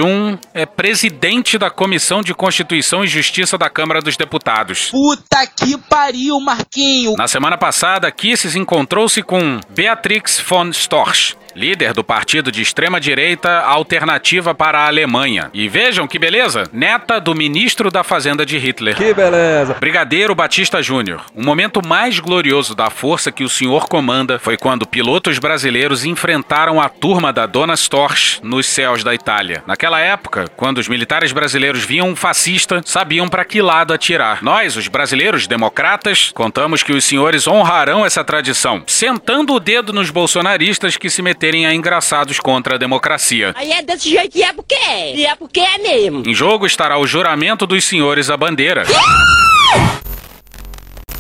é 0.54 0.66
presidente 0.66 1.58
da 1.58 1.70
Comissão 1.70 2.22
de 2.22 2.34
Constituição 2.34 3.04
e 3.04 3.08
Justiça 3.08 3.58
da 3.58 3.70
Câmara 3.70 4.02
dos 4.02 4.16
Deputados. 4.16 4.90
Puta 4.92 5.46
que 5.48 5.78
pariu, 5.78 6.40
Marquinho! 6.40 7.16
Na 7.18 7.28
semana 7.28 7.58
passada, 7.58 8.12
Kisses 8.12 8.56
encontrou-se 8.56 9.22
com 9.24 9.60
Beatrix 9.70 10.40
von 10.40 10.70
Storch, 10.70 11.36
líder 11.56 11.94
do 11.94 12.04
partido 12.04 12.52
de 12.52 12.62
extrema-direita 12.62 13.60
Alternativa 13.60 14.56
para 14.56 14.80
a 14.80 14.88
Alemanha. 14.88 15.50
E 15.54 15.68
vejam 15.68 16.08
que 16.08 16.18
beleza, 16.18 16.64
neta 16.72 17.20
do 17.20 17.36
ministro 17.36 17.92
da 17.92 18.04
Fazenda 18.04 18.46
de 18.46 18.58
Hitler. 18.58 18.96
Que 18.96 19.14
beleza. 19.14 19.76
Brigadeiro 19.80 20.34
Batista 20.34 20.82
Júnior. 20.82 21.26
O 21.36 21.44
momento 21.44 21.86
mais 21.86 22.20
glorioso 22.20 22.74
da 22.74 22.90
força 22.90 23.32
que 23.32 23.44
o 23.44 23.50
senhor 23.50 23.88
comanda 23.90 24.40
foi 24.40 24.58
quando 24.58 24.88
pilotos 24.88 25.40
brasileiros 25.40 26.06
enfrentaram 26.06 26.80
a 26.80 26.88
turma 26.88 27.34
da 27.34 27.46
Dona 27.46 27.74
Storch 27.74 28.40
nos 28.42 28.66
céus 28.66 29.04
da 29.04 29.14
Itália. 29.14 29.64
Naquela 29.68 30.00
época, 30.00 30.46
quando 30.56 30.78
os 30.78 30.88
militares 30.88 31.34
brasileiros 31.34 31.84
viam 31.84 32.08
um 32.10 32.16
fascista, 32.16 32.82
sabiam 32.86 33.28
para 33.28 33.44
que 33.44 33.62
lado 33.62 33.94
atirar. 33.94 34.42
Nós, 34.42 34.78
os 34.78 34.88
brasileiros 34.88 35.46
democratas, 35.46 36.32
contamos 36.34 36.84
que 36.84 36.94
os 36.94 37.04
senhores 37.04 37.48
honrarão 37.48 38.06
essa 38.06 38.24
tradição, 38.24 38.84
sentando 38.88 39.54
o 39.54 39.60
dedo 39.60 39.92
nos 39.92 40.10
bolsonaristas 40.10 40.96
que 40.96 41.10
se 41.10 41.22
meteram 41.22 41.49
serem 41.50 41.66
engraçados 41.76 42.40
contra 42.40 42.76
a 42.76 42.78
democracia. 42.78 43.54
Aí 43.56 43.72
é 43.72 43.82
desse 43.82 44.10
jeito 44.10 44.38
e 44.38 44.44
é 44.44 44.54
porque 44.54 44.76
é. 44.76 45.16
E 45.16 45.26
é 45.26 45.36
porque 45.36 45.60
é 45.60 45.78
mesmo. 45.80 46.24
Em 46.28 46.34
jogo 46.34 46.68
estará 46.68 47.00
o 47.00 47.08
juramento 47.08 47.66
dos 47.66 47.84
senhores 47.86 48.30
à 48.30 48.38
bandeira. 48.38 48.84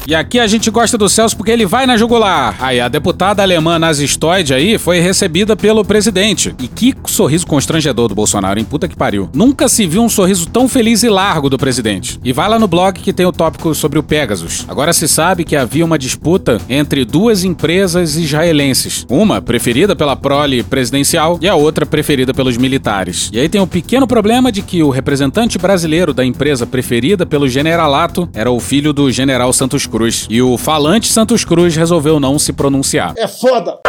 E 0.09 0.15
aqui 0.15 0.39
a 0.39 0.47
gente 0.47 0.71
gosta 0.71 0.97
do 0.97 1.07
Celso 1.07 1.37
porque 1.37 1.51
ele 1.51 1.67
vai 1.67 1.85
na 1.85 1.95
jugular. 1.95 2.55
Aí 2.59 2.79
a 2.79 2.87
deputada 2.87 3.43
alemã 3.43 3.77
nazistoide 3.77 4.55
aí 4.55 4.79
foi 4.79 4.99
recebida 4.99 5.55
pelo 5.55 5.85
presidente. 5.85 6.55
E 6.57 6.67
que 6.67 6.95
sorriso 7.05 7.45
constrangedor 7.45 8.07
do 8.07 8.15
Bolsonaro, 8.15 8.57
hein? 8.57 8.65
Puta 8.65 8.87
que 8.87 8.95
pariu. 8.95 9.29
Nunca 9.35 9.69
se 9.69 9.85
viu 9.85 10.01
um 10.01 10.09
sorriso 10.09 10.47
tão 10.47 10.67
feliz 10.67 11.03
e 11.03 11.09
largo 11.09 11.47
do 11.47 11.59
presidente. 11.59 12.19
E 12.23 12.33
vai 12.33 12.49
lá 12.49 12.57
no 12.57 12.67
blog 12.67 12.99
que 12.99 13.13
tem 13.13 13.23
o 13.23 13.31
tópico 13.31 13.75
sobre 13.75 13.99
o 13.99 14.03
Pegasus. 14.03 14.65
Agora 14.67 14.93
se 14.93 15.07
sabe 15.07 15.43
que 15.43 15.55
havia 15.55 15.85
uma 15.85 15.99
disputa 15.99 16.59
entre 16.67 17.05
duas 17.05 17.43
empresas 17.43 18.15
israelenses. 18.15 19.05
Uma 19.07 19.39
preferida 19.39 19.95
pela 19.95 20.15
prole 20.15 20.63
presidencial 20.63 21.37
e 21.39 21.47
a 21.47 21.53
outra 21.53 21.85
preferida 21.85 22.33
pelos 22.33 22.57
militares. 22.57 23.29
E 23.31 23.39
aí 23.39 23.47
tem 23.47 23.61
o 23.61 23.65
um 23.65 23.67
pequeno 23.67 24.07
problema 24.07 24.51
de 24.51 24.63
que 24.63 24.81
o 24.81 24.89
representante 24.89 25.59
brasileiro 25.59 26.15
da 26.15 26.25
empresa 26.25 26.65
preferida 26.65 27.27
pelo 27.27 27.47
generalato 27.47 28.27
era 28.33 28.49
o 28.49 28.59
filho 28.59 28.91
do 28.91 29.11
general 29.11 29.53
Santos 29.53 29.85
Cruz. 29.85 29.98
Cruz. 29.99 30.27
E 30.29 30.41
o 30.41 30.57
falante 30.57 31.09
Santos 31.09 31.43
Cruz 31.43 31.75
resolveu 31.75 32.21
não 32.21 32.39
se 32.39 32.53
pronunciar. 32.53 33.15
É 33.17 33.27
foda! 33.27 33.79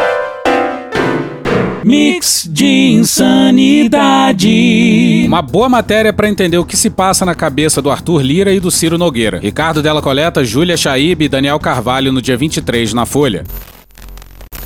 Mix 1.85 2.49
de 2.51 2.67
insanidade. 2.67 4.43
Uma 5.25 5.41
boa 5.41 5.69
matéria 5.69 6.13
para 6.13 6.29
entender 6.29 6.59
o 6.59 6.65
que 6.65 6.77
se 6.77 6.91
passa 6.91 7.25
na 7.25 7.33
cabeça 7.33 7.81
do 7.81 7.93
Arthur 7.93 8.23
Lira 8.23 8.53
e 8.53 8.59
do 8.59 8.73
Ciro 8.73 8.99
Nogueira. 8.99 9.39
Ricardo 9.39 9.81
Della 9.81 10.03
Coleta, 10.03 10.45
Júlia 10.45 10.77
Chaib 10.77 11.25
e 11.25 11.29
Daniel 11.29 11.61
Carvalho 11.61 12.13
no 12.13 12.21
dia 12.21 12.37
23 12.37 12.93
na 12.93 13.07
Folha. 13.07 13.45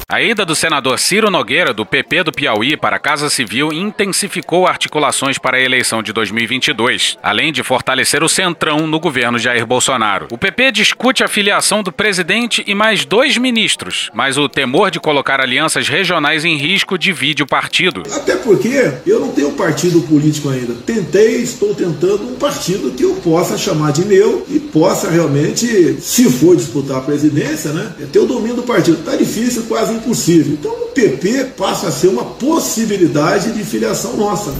A 0.06 0.20
ida 0.20 0.44
do 0.44 0.54
senador 0.54 0.98
Ciro 0.98 1.30
Nogueira, 1.30 1.72
do 1.72 1.86
PP 1.86 2.24
do 2.24 2.32
Piauí, 2.32 2.76
para 2.76 2.96
a 2.96 2.98
Casa 2.98 3.30
Civil 3.30 3.72
intensificou 3.72 4.66
articulações 4.66 5.38
para 5.38 5.56
a 5.56 5.60
eleição 5.60 6.02
de 6.02 6.12
2022, 6.12 7.16
além 7.22 7.50
de 7.50 7.62
fortalecer 7.62 8.22
o 8.22 8.28
centrão 8.28 8.86
no 8.86 9.00
governo 9.00 9.38
Jair 9.38 9.66
Bolsonaro. 9.66 10.28
O 10.30 10.36
PP 10.36 10.72
discute 10.72 11.24
a 11.24 11.28
filiação 11.28 11.82
do 11.82 11.90
presidente 11.90 12.62
e 12.66 12.74
mais 12.74 13.06
dois 13.06 13.38
ministros, 13.38 14.10
mas 14.12 14.36
o 14.36 14.46
temor 14.46 14.90
de 14.90 15.00
colocar 15.00 15.40
alianças 15.40 15.88
regionais 15.88 16.44
em 16.44 16.58
risco 16.58 16.98
divide 16.98 17.42
o 17.42 17.46
partido. 17.46 18.02
Até 18.14 18.36
porque 18.36 18.92
eu 19.06 19.20
não 19.20 19.32
tenho 19.32 19.52
partido 19.52 20.02
político 20.02 20.50
ainda. 20.50 20.74
Tentei, 20.84 21.36
estou 21.36 21.74
tentando 21.74 22.30
um 22.30 22.36
partido 22.36 22.90
que 22.90 23.02
eu 23.02 23.14
possa 23.16 23.56
chamar 23.56 23.92
de 23.92 24.04
meu 24.04 24.46
e 24.50 24.60
possa 24.60 25.10
realmente, 25.10 25.96
se 25.98 26.30
for 26.30 26.54
disputar 26.54 26.98
a 26.98 27.00
presidência, 27.00 27.72
né, 27.72 27.94
ter 28.12 28.18
o 28.18 28.26
domínio 28.26 28.56
do 28.56 28.62
partido. 28.64 28.98
Está 28.98 29.16
difícil, 29.16 29.62
quase 29.62 29.93
impossível. 29.94 30.54
Então 30.54 30.72
o 30.72 30.88
PP 30.88 31.52
passa 31.56 31.88
a 31.88 31.92
ser 31.92 32.08
uma 32.08 32.24
possibilidade 32.24 33.52
de 33.52 33.64
filiação 33.64 34.16
nossa. 34.16 34.54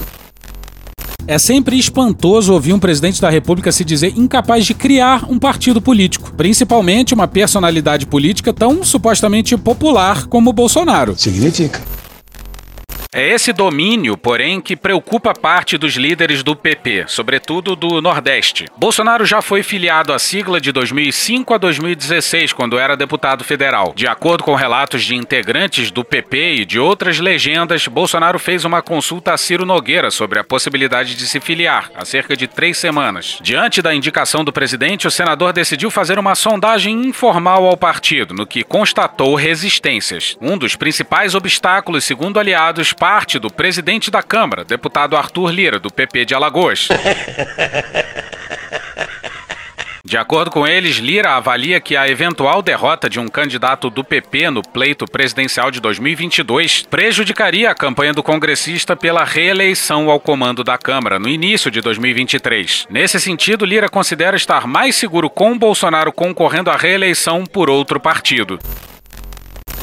É 1.27 1.38
sempre 1.38 1.79
espantoso 1.79 2.53
ouvir 2.53 2.75
um 2.75 2.79
presidente 2.79 3.20
da 3.20 3.31
República 3.31 3.73
se 3.73 3.83
dizer 3.83 4.12
incapaz 4.14 4.66
de 4.66 4.75
criar 4.75 5.25
um 5.31 5.38
partido 5.38 5.81
político, 5.81 6.33
principalmente 6.37 7.14
uma 7.14 7.27
personalidade 7.27 8.07
política 8.07 8.53
tão 8.53 8.85
supostamente 8.85 9.57
popular 9.57 10.27
como 10.27 10.51
o 10.51 10.53
Bolsonaro. 10.53 11.14
Significa. 11.16 11.81
É 13.16 13.29
esse 13.29 13.53
domínio, 13.53 14.16
porém, 14.16 14.61
que 14.61 14.74
preocupa 14.74 15.33
parte 15.33 15.79
dos 15.79 15.94
líderes 15.94 16.42
do 16.42 16.57
PP, 16.57 17.05
sobretudo 17.07 17.77
do 17.77 18.03
Nordeste. 18.03 18.64
Bolsonaro 18.77 19.24
já 19.24 19.40
foi 19.40 19.62
filiado 19.62 20.12
à 20.12 20.18
sigla 20.18 20.61
de 20.61 20.72
2005 20.72 21.55
a 21.55 21.59
2016, 21.59 22.53
quando 22.53 22.77
era 22.77 22.96
deputado 22.96 23.44
federal. 23.44 23.92
De 23.94 24.09
acordo 24.09 24.42
com 24.42 24.57
relatos 24.57 25.05
de 25.05 25.14
integrantes 25.14 25.92
do 25.92 26.03
PP 26.03 26.55
e 26.55 26.64
de 26.64 26.81
outras 26.81 27.20
legendas, 27.20 27.87
Bolsonaro 27.87 28.37
fez 28.37 28.64
uma 28.64 28.83
consulta 28.83 29.33
a 29.33 29.37
Ciro 29.37 29.64
Nogueira 29.64 30.11
sobre 30.11 30.40
a 30.40 30.44
possibilidade 30.44 31.14
de 31.14 31.29
se 31.29 31.38
filiar, 31.38 31.92
há 31.94 32.05
cerca 32.05 32.37
de 32.37 32.48
três 32.48 32.79
semanas. 32.79 33.38
Diante 33.40 33.81
da 33.81 33.94
indicação 33.94 34.42
do 34.42 34.53
presidente, 34.53 35.07
o 35.07 35.11
senador 35.12 35.53
decidiu 35.53 35.88
fazer 35.88 36.18
uma 36.18 36.35
sondagem 36.35 37.07
informal 37.07 37.64
ao 37.64 37.77
partido, 37.77 38.35
no 38.35 38.44
que 38.44 38.64
constatou 38.64 39.37
resistências. 39.37 40.37
Um 40.40 40.59
dos 40.59 40.74
principais 40.74 41.37
obstáculos, 41.37 42.03
segundo 42.03 42.40
aliados, 42.40 42.92
parte 43.04 43.38
do 43.38 43.50
presidente 43.50 44.10
da 44.10 44.22
Câmara, 44.22 44.64
deputado 44.64 45.14
Arthur 45.14 45.50
Lira, 45.50 45.78
do 45.78 45.92
PP 45.92 46.24
de 46.24 46.34
Alagoas. 46.34 46.88
De 50.02 50.16
acordo 50.16 50.50
com 50.50 50.66
eles, 50.66 50.96
Lira 50.96 51.32
avalia 51.32 51.80
que 51.80 51.96
a 51.96 52.08
eventual 52.08 52.62
derrota 52.62 53.08
de 53.08 53.20
um 53.20 53.26
candidato 53.28 53.90
do 53.90 54.02
PP 54.02 54.50
no 54.50 54.62
pleito 54.62 55.04
presidencial 55.06 55.70
de 55.70 55.80
2022 55.80 56.82
prejudicaria 56.88 57.70
a 57.70 57.74
campanha 57.74 58.14
do 58.14 58.22
congressista 58.22 58.96
pela 58.96 59.24
reeleição 59.24 60.08
ao 60.08 60.18
comando 60.18 60.64
da 60.64 60.78
Câmara 60.78 61.18
no 61.18 61.28
início 61.28 61.70
de 61.70 61.82
2023. 61.82 62.86
Nesse 62.88 63.20
sentido, 63.20 63.66
Lira 63.66 63.88
considera 63.88 64.36
estar 64.36 64.66
mais 64.66 64.94
seguro 64.94 65.28
com 65.28 65.58
Bolsonaro 65.58 66.12
concorrendo 66.12 66.70
à 66.70 66.76
reeleição 66.76 67.44
por 67.44 67.68
outro 67.68 68.00
partido. 68.00 68.58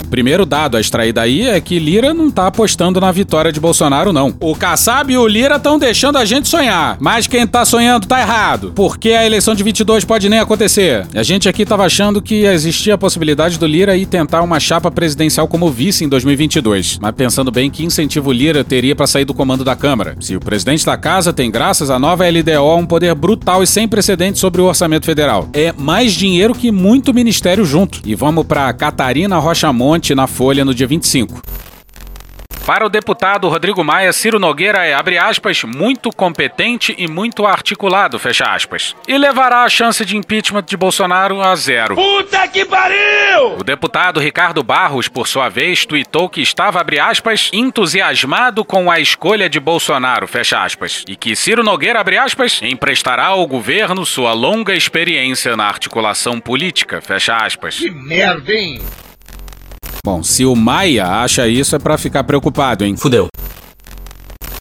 Primeiro 0.10 0.46
dado 0.46 0.76
a 0.76 0.82
extrair 0.82 1.14
daí 1.14 1.48
é 1.48 1.60
que 1.62 1.80
Lira 1.80 2.14
não 2.14 2.30
tá 2.30 2.48
apostando 2.48 3.00
na 3.00 3.12
vitória 3.12 3.52
de 3.52 3.60
Bolsonaro, 3.60 4.12
não. 4.12 4.36
O 4.40 4.56
Kassab 4.56 5.12
e 5.12 5.18
o 5.18 5.28
Lira 5.28 5.56
estão 5.56 5.80
deixando 5.80 6.18
a 6.18 6.26
gente 6.26 6.50
sonhar. 6.50 6.98
Mas 7.00 7.28
quem 7.28 7.48
tá 7.48 7.64
sonhando 7.64 8.08
tá 8.08 8.20
errado. 8.20 8.74
Porque 8.76 9.12
a 9.12 9.26
eleição 9.26 9.56
de 9.56 9.64
22 9.64 10.04
pode 10.04 10.28
nem 10.28 10.40
acontecer. 10.40 11.08
A 11.16 11.24
gente 11.24 11.48
aqui 11.48 11.66
tava 11.66 11.86
achando 11.86 12.22
que 12.22 12.46
existia 12.46 12.96
a 12.96 12.98
possibilidade 12.98 13.58
do 13.58 13.66
Lira 13.66 13.96
ir 13.96 14.06
tentar 14.06 14.42
uma 14.42 14.60
chapa 14.60 14.92
presidencial 14.92 15.48
como 15.48 15.70
vice 15.70 16.04
em 16.04 16.10
2022. 16.10 17.00
Mas 17.02 17.16
pensando 17.16 17.52
bem, 17.52 17.70
que 17.70 17.86
incentivo 17.86 18.32
Lira 18.32 18.64
teria 18.64 18.96
para 18.96 19.08
sair 19.08 19.26
do 19.26 19.34
comando 19.34 19.64
da 19.64 19.76
Câmara? 19.76 20.16
Se 20.20 20.36
o 20.36 20.40
presidente 20.40 20.86
da 20.86 20.98
casa 20.98 21.32
tem, 21.32 21.50
graças 21.50 21.90
à 21.90 21.98
nova 21.98 22.26
LDO, 22.28 22.76
um 22.76 22.86
poder 22.86 23.16
brutal 23.16 23.64
e 23.64 23.68
sem 23.68 23.88
precedentes 23.88 24.42
sobre 24.42 24.62
o 24.62 24.66
orçamento 24.66 25.06
federal. 25.06 25.48
É 25.54 25.72
mais 25.72 26.14
dinheiro 26.14 26.54
que 26.54 26.72
muito 26.72 27.14
ministério 27.14 27.64
junto. 27.64 28.02
E 28.06 28.14
vamos 28.14 28.46
para 28.46 28.74
Catarina 28.74 29.38
Rocha 29.38 29.72
Monte 29.72 29.90
na 30.15 30.25
Folha 30.25 30.63
no 30.63 30.73
dia 30.73 30.88
25. 30.88 31.41
Para 32.65 32.86
o 32.86 32.89
deputado 32.89 33.49
Rodrigo 33.49 33.84
Maia, 33.84 34.13
Ciro 34.13 34.39
Nogueira 34.39 34.86
é, 34.86 34.93
abre 34.93 35.17
aspas, 35.17 35.63
muito 35.63 36.10
competente 36.12 36.95
e 36.97 37.08
muito 37.08 37.45
articulado, 37.45 38.19
fecha 38.19 38.45
aspas. 38.45 38.95
E 39.08 39.17
levará 39.17 39.63
a 39.63 39.69
chance 39.69 40.06
de 40.06 40.15
impeachment 40.15 40.63
de 40.63 40.77
Bolsonaro 40.77 41.41
a 41.41 41.56
zero. 41.56 41.95
Puta 41.95 42.47
que 42.47 42.63
pariu! 42.63 43.58
O 43.60 43.63
deputado 43.63 44.19
Ricardo 44.19 44.63
Barros, 44.63 45.08
por 45.08 45.27
sua 45.27 45.49
vez, 45.49 45.86
tuitou 45.86 46.30
que 46.30 46.39
estava, 46.39 46.80
abre 46.80 46.99
aspas, 46.99 47.49
entusiasmado 47.51 48.63
com 48.63 48.91
a 48.91 48.99
escolha 48.99 49.49
de 49.49 49.60
Bolsonaro, 49.60 50.27
fecha 50.27 50.63
aspas. 50.63 51.04
E 51.08 51.15
que 51.15 51.36
Ciro 51.36 51.63
Nogueira, 51.63 51.99
abre 51.99 52.17
aspas, 52.17 52.62
emprestará 52.62 53.25
ao 53.25 53.45
governo 53.47 54.06
sua 54.06 54.34
longa 54.34 54.75
experiência 54.75 55.58
na 55.58 55.65
articulação 55.65 56.39
política, 56.39 57.01
fecha 57.01 57.36
aspas. 57.36 57.80
Que 57.80 57.89
merda, 57.89 58.54
hein? 58.54 58.80
Bom, 60.04 60.24
se 60.24 60.46
o 60.46 60.56
Maia 60.56 61.06
acha 61.06 61.48
isso 61.48 61.76
é 61.76 61.80
para 61.80 61.96
ficar 61.96 62.24
preocupado, 62.24 62.84
hein? 62.84 62.98
Fudeu. 62.98 63.28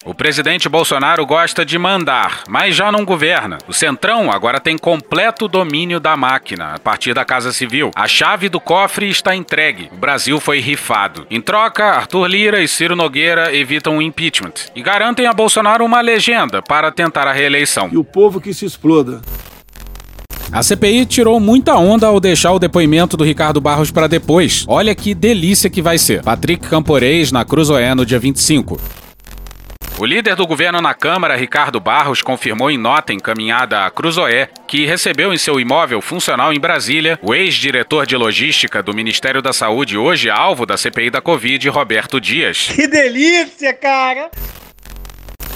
O 0.04 0.14
presidente 0.14 0.68
Bolsonaro 0.68 1.24
gosta 1.24 1.64
de 1.64 1.78
mandar, 1.78 2.42
mas 2.48 2.74
já 2.74 2.92
não 2.92 3.04
governa. 3.04 3.56
O 3.66 3.72
Centrão 3.72 4.30
agora 4.30 4.60
tem 4.60 4.76
completo 4.76 5.48
domínio 5.48 5.98
da 5.98 6.16
máquina, 6.16 6.74
a 6.74 6.78
partir 6.78 7.14
da 7.14 7.24
Casa 7.24 7.52
Civil. 7.52 7.90
A 7.94 8.06
chave 8.08 8.48
do 8.48 8.60
cofre 8.60 9.08
está 9.08 9.34
entregue. 9.34 9.88
O 9.92 9.96
Brasil 9.96 10.38
foi 10.40 10.58
rifado. 10.58 11.26
Em 11.30 11.40
troca, 11.40 11.84
Arthur 11.84 12.26
Lira 12.26 12.62
e 12.62 12.68
Ciro 12.68 12.96
Nogueira 12.96 13.54
evitam 13.54 13.96
o 13.96 14.02
impeachment 14.02 14.54
e 14.74 14.82
garantem 14.82 15.26
a 15.26 15.32
Bolsonaro 15.32 15.84
uma 15.84 16.00
legenda 16.02 16.60
para 16.60 16.90
tentar 16.90 17.26
a 17.26 17.32
reeleição. 17.32 17.88
E 17.92 17.96
o 17.96 18.04
povo 18.04 18.40
que 18.40 18.52
se 18.52 18.66
exploda. 18.66 19.22
A 20.52 20.64
CPI 20.64 21.06
tirou 21.06 21.38
muita 21.38 21.76
onda 21.76 22.08
ao 22.08 22.18
deixar 22.18 22.52
o 22.52 22.58
depoimento 22.58 23.16
do 23.16 23.22
Ricardo 23.22 23.60
Barros 23.60 23.92
para 23.92 24.08
depois. 24.08 24.64
Olha 24.66 24.94
que 24.96 25.14
delícia 25.14 25.70
que 25.70 25.80
vai 25.80 25.96
ser. 25.96 26.22
Patrick 26.22 26.68
Camporês 26.68 27.30
na 27.30 27.44
Cruzoé 27.44 27.94
no 27.94 28.04
dia 28.04 28.18
25. 28.18 28.80
O 29.96 30.04
líder 30.04 30.34
do 30.34 30.46
governo 30.46 30.80
na 30.80 30.92
Câmara, 30.92 31.36
Ricardo 31.36 31.78
Barros, 31.78 32.20
confirmou 32.20 32.68
em 32.68 32.78
nota 32.78 33.12
encaminhada 33.12 33.84
à 33.84 33.90
Cruzoé 33.90 34.48
que 34.66 34.86
recebeu 34.86 35.32
em 35.32 35.38
seu 35.38 35.60
imóvel 35.60 36.00
funcional 36.00 36.52
em 36.52 36.58
Brasília 36.58 37.18
o 37.22 37.32
ex-diretor 37.32 38.04
de 38.04 38.16
logística 38.16 38.82
do 38.82 38.94
Ministério 38.94 39.42
da 39.42 39.52
Saúde, 39.52 39.96
hoje 39.98 40.30
alvo 40.30 40.66
da 40.66 40.76
CPI 40.76 41.10
da 41.10 41.20
Covid, 41.20 41.68
Roberto 41.68 42.20
Dias. 42.20 42.72
Que 42.74 42.88
delícia, 42.88 43.72
cara! 43.72 44.30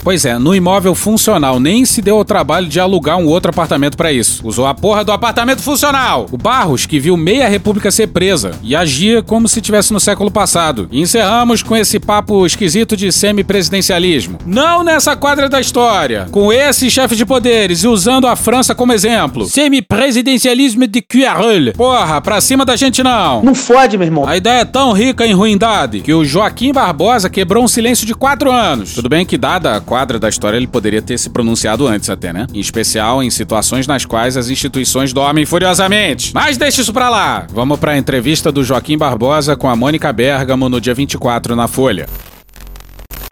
Pois 0.04 0.26
é, 0.26 0.38
no 0.38 0.54
imóvel 0.54 0.94
funcional 0.94 1.58
nem 1.58 1.86
se 1.86 2.02
deu 2.02 2.18
ao 2.18 2.26
trabalho 2.26 2.68
de 2.68 2.78
alugar 2.78 3.16
um 3.16 3.26
outro 3.26 3.48
apartamento 3.48 3.96
para 3.96 4.12
isso. 4.12 4.46
Usou 4.46 4.66
a 4.66 4.74
porra 4.74 5.02
do 5.02 5.10
apartamento 5.10 5.62
funcional. 5.62 6.26
O 6.30 6.36
Barros, 6.36 6.84
que 6.84 7.00
viu 7.00 7.16
meia 7.16 7.48
república 7.48 7.90
ser 7.90 8.08
presa 8.08 8.50
e 8.62 8.76
agia 8.76 9.22
como 9.22 9.48
se 9.48 9.62
tivesse 9.62 9.94
no 9.94 9.98
século 9.98 10.30
passado. 10.30 10.86
E 10.92 11.00
encerramos 11.00 11.62
com 11.62 11.74
esse 11.74 11.98
papo 11.98 12.44
esquisito 12.44 12.98
de 12.98 13.10
semipresidencialismo. 13.10 14.38
Não 14.44 14.84
nessa 14.84 15.16
quadra 15.16 15.48
da 15.48 15.58
história. 15.58 16.28
Com 16.30 16.52
esse 16.52 16.90
chefe 16.90 17.16
de 17.16 17.24
poderes 17.24 17.82
e 17.82 17.88
usando 17.88 18.26
a 18.26 18.36
França 18.36 18.74
como 18.74 18.92
exemplo. 18.92 19.46
Semipresidencialismo 19.46 20.86
de 20.86 21.00
Cuirrel. 21.00 21.72
Porra, 21.74 22.20
pra 22.20 22.42
cima 22.42 22.66
da 22.66 22.76
gente 22.76 23.02
não. 23.02 23.42
Não 23.42 23.54
fode, 23.54 23.96
meu 23.96 24.06
irmão. 24.06 24.28
A 24.28 24.36
ideia 24.36 24.60
é 24.60 24.64
tão 24.66 24.92
rica 24.92 25.26
em 25.26 25.32
ruindade 25.32 26.00
que 26.00 26.12
o 26.12 26.26
Joaquim 26.26 26.72
Barbosa 26.72 27.30
quebrou 27.30 27.64
um 27.64 27.68
silêncio 27.68 28.06
de 28.06 28.14
quatro 28.14 28.52
anos. 28.52 28.92
Tudo 28.92 29.08
bem 29.08 29.24
que, 29.24 29.38
dada 29.38 29.76
a 29.76 29.80
quadra 29.94 30.18
da 30.18 30.28
história, 30.28 30.56
ele 30.56 30.66
poderia 30.66 31.00
ter 31.00 31.16
se 31.16 31.30
pronunciado 31.30 31.86
antes 31.86 32.10
até, 32.10 32.32
né? 32.32 32.48
Em 32.52 32.58
especial 32.58 33.22
em 33.22 33.30
situações 33.30 33.86
nas 33.86 34.04
quais 34.04 34.36
as 34.36 34.50
instituições 34.50 35.12
dormem 35.12 35.46
furiosamente. 35.46 36.32
Mas 36.34 36.56
deixa 36.56 36.80
isso 36.80 36.92
pra 36.92 37.08
lá. 37.08 37.46
Vamos 37.52 37.78
pra 37.78 37.96
entrevista 37.96 38.50
do 38.50 38.64
Joaquim 38.64 38.98
Barbosa 38.98 39.54
com 39.54 39.68
a 39.68 39.76
Mônica 39.76 40.12
Bergamo 40.12 40.68
no 40.68 40.80
dia 40.80 40.94
24 40.94 41.54
na 41.54 41.68
Folha. 41.68 42.08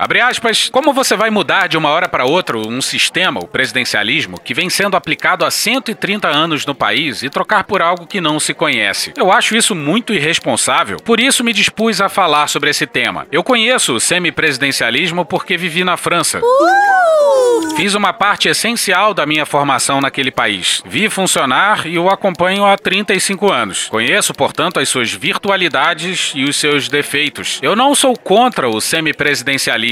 Abre 0.03 0.21
aspas, 0.21 0.69
como 0.69 0.93
você 0.93 1.15
vai 1.15 1.31
mudar 1.31 1.69
de 1.69 1.79
uma 1.79 1.89
hora 1.89 2.09
para 2.09 2.25
outra 2.25 2.59
um 2.59 2.83
sistema, 2.83 3.39
o 3.39 3.47
presidencialismo, 3.47 4.37
que 4.37 4.53
vem 4.53 4.69
sendo 4.69 4.97
aplicado 4.97 5.45
há 5.45 5.51
130 5.51 6.27
anos 6.27 6.67
no 6.67 6.75
país 6.75 7.23
e 7.23 7.31
trocar 7.31 7.63
por 7.63 7.81
algo 7.81 8.05
que 8.05 8.21
não 8.21 8.41
se 8.41 8.53
conhece? 8.53 9.13
Eu 9.17 9.31
acho 9.31 9.55
isso 9.55 9.77
muito 9.77 10.13
irresponsável, 10.13 10.97
por 10.97 11.21
isso 11.21 11.45
me 11.45 11.53
dispus 11.53 12.01
a 12.01 12.09
falar 12.09 12.49
sobre 12.49 12.69
esse 12.69 12.85
tema. 12.85 13.29
Eu 13.31 13.45
conheço 13.45 13.95
o 13.95 14.01
semipresidencialismo 14.01 15.25
porque 15.25 15.57
vivi 15.57 15.85
na 15.85 15.97
França. 15.97 16.41
Uh! 16.41 17.03
Fiz 17.77 17.95
uma 17.95 18.13
parte 18.13 18.49
essencial 18.49 19.15
da 19.15 19.25
minha 19.25 19.47
formação 19.47 20.01
naquele 20.01 20.31
país. 20.31 20.83
Vi 20.85 21.09
funcionar 21.09 21.87
e 21.87 21.99
o 21.99 22.11
acompanho 22.11 22.65
há 22.65 22.77
35 22.77 23.51
anos. 23.51 23.89
Conheço, 23.89 24.35
portanto, 24.35 24.79
as 24.79 24.89
suas 24.89 25.13
virtualidades 25.13 26.33
e 26.35 26.45
os 26.45 26.57
seus 26.57 26.89
defeitos. 26.89 27.59
Eu 27.63 27.75
não 27.75 27.95
sou 27.95 28.17
contra 28.17 28.69
o 28.69 28.81
semipresidencialismo, 28.81 29.92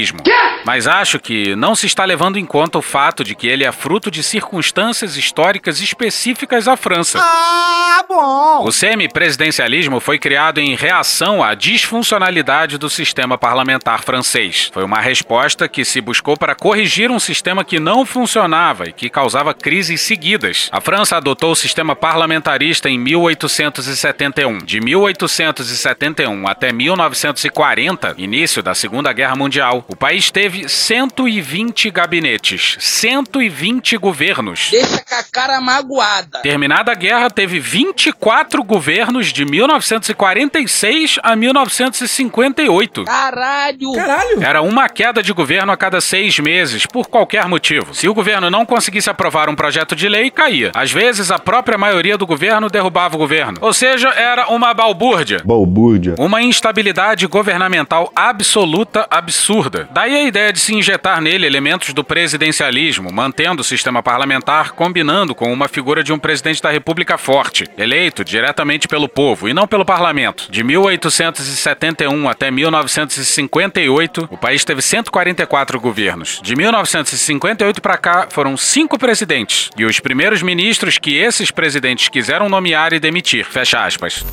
mas 0.65 0.87
acho 0.87 1.19
que 1.19 1.55
não 1.55 1.75
se 1.75 1.87
está 1.87 2.05
levando 2.05 2.37
em 2.37 2.45
conta 2.45 2.77
o 2.77 2.81
fato 2.81 3.23
de 3.23 3.35
que 3.35 3.47
ele 3.47 3.63
é 3.63 3.71
fruto 3.71 4.11
de 4.11 4.23
circunstâncias 4.23 5.17
históricas 5.17 5.81
específicas 5.81 6.67
à 6.67 6.77
França. 6.77 7.19
Ah, 7.21 8.03
bom! 8.07 8.65
O 8.65 8.71
semipresidencialismo 8.71 9.99
foi 9.99 10.19
criado 10.19 10.59
em 10.59 10.75
reação 10.75 11.43
à 11.43 11.55
disfuncionalidade 11.55 12.77
do 12.77 12.89
sistema 12.89 13.37
parlamentar 13.37 14.03
francês. 14.03 14.69
Foi 14.73 14.83
uma 14.83 14.99
resposta 14.99 15.67
que 15.67 15.83
se 15.83 16.01
buscou 16.01 16.37
para 16.37 16.55
corrigir 16.55 17.09
um 17.09 17.19
sistema 17.19 17.63
que 17.63 17.79
não 17.79 18.05
funcionava 18.05 18.87
e 18.87 18.93
que 18.93 19.09
causava 19.09 19.53
crises 19.53 20.01
seguidas. 20.01 20.69
A 20.71 20.81
França 20.81 21.17
adotou 21.17 21.51
o 21.51 21.55
sistema 21.55 21.95
parlamentarista 21.95 22.89
em 22.89 22.97
1871. 22.97 24.59
De 24.59 24.79
1871 24.79 26.47
até 26.47 26.71
1940, 26.71 28.15
início 28.17 28.61
da 28.61 28.75
Segunda 28.75 29.11
Guerra 29.11 29.35
Mundial, 29.35 29.85
o 29.91 29.95
país 29.95 30.31
teve 30.31 30.69
120 30.69 31.91
gabinetes, 31.91 32.77
120 32.79 33.97
governos. 33.97 34.69
Deixa 34.71 35.03
com 35.03 35.15
a 35.15 35.23
cara 35.23 35.59
magoada. 35.59 36.39
Terminada 36.39 36.93
a 36.93 36.95
guerra, 36.95 37.29
teve 37.29 37.59
24 37.59 38.63
governos 38.63 39.33
de 39.33 39.43
1946 39.43 41.19
a 41.21 41.35
1958. 41.35 43.03
Caralho! 43.03 43.91
Caralho! 43.93 44.41
Era 44.41 44.61
uma 44.61 44.87
queda 44.87 45.21
de 45.21 45.33
governo 45.33 45.73
a 45.73 45.77
cada 45.77 45.99
seis 45.99 46.39
meses, 46.39 46.85
por 46.85 47.07
qualquer 47.09 47.45
motivo. 47.49 47.93
Se 47.93 48.07
o 48.07 48.13
governo 48.13 48.49
não 48.49 48.65
conseguisse 48.65 49.09
aprovar 49.09 49.49
um 49.49 49.55
projeto 49.55 49.93
de 49.93 50.07
lei, 50.07 50.31
caía. 50.31 50.71
Às 50.73 50.93
vezes, 50.93 51.31
a 51.31 51.37
própria 51.37 51.77
maioria 51.77 52.17
do 52.17 52.25
governo 52.25 52.69
derrubava 52.69 53.15
o 53.15 53.19
governo. 53.19 53.57
Ou 53.59 53.73
seja, 53.73 54.07
era 54.09 54.47
uma 54.47 54.73
balbúrdia. 54.73 55.41
Balbúrdia. 55.43 56.15
Uma 56.17 56.41
instabilidade 56.41 57.27
governamental 57.27 58.09
absoluta 58.15 59.05
absurda. 59.09 59.70
Daí 59.91 60.15
a 60.15 60.23
ideia 60.23 60.53
de 60.53 60.59
se 60.59 60.73
injetar 60.73 61.21
nele 61.21 61.45
elementos 61.45 61.93
do 61.93 62.03
presidencialismo, 62.03 63.11
mantendo 63.11 63.61
o 63.61 63.63
sistema 63.63 64.03
parlamentar 64.03 64.73
combinando 64.73 65.33
com 65.33 65.51
uma 65.51 65.67
figura 65.67 66.03
de 66.03 66.13
um 66.13 66.19
presidente 66.19 66.61
da 66.61 66.69
República 66.69 67.17
forte, 67.17 67.67
eleito 67.77 68.23
diretamente 68.23 68.87
pelo 68.87 69.07
povo 69.07 69.47
e 69.47 69.53
não 69.53 69.67
pelo 69.67 69.85
parlamento. 69.85 70.47
De 70.51 70.63
1871 70.63 72.29
até 72.29 72.51
1958, 72.51 74.27
o 74.29 74.37
país 74.37 74.63
teve 74.63 74.81
144 74.81 75.79
governos. 75.79 76.39
De 76.43 76.55
1958 76.55 77.81
para 77.81 77.97
cá, 77.97 78.27
foram 78.29 78.57
cinco 78.57 78.97
presidentes. 78.97 79.69
E 79.77 79.85
os 79.85 79.99
primeiros 79.99 80.41
ministros 80.41 80.97
que 80.97 81.17
esses 81.17 81.51
presidentes 81.51 82.09
quiseram 82.09 82.49
nomear 82.49 82.93
e 82.93 82.99
demitir. 82.99 83.45
Fecha 83.45 83.85
aspas. 83.85 84.25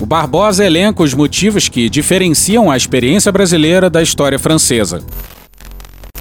O 0.00 0.04
Barbosa 0.04 0.64
elenca 0.64 1.02
os 1.02 1.14
motivos 1.14 1.68
que 1.68 1.88
diferenciam 1.88 2.70
a 2.70 2.76
experiência 2.76 3.32
brasileira 3.32 3.88
da 3.88 4.02
história 4.02 4.38
francesa. 4.38 5.02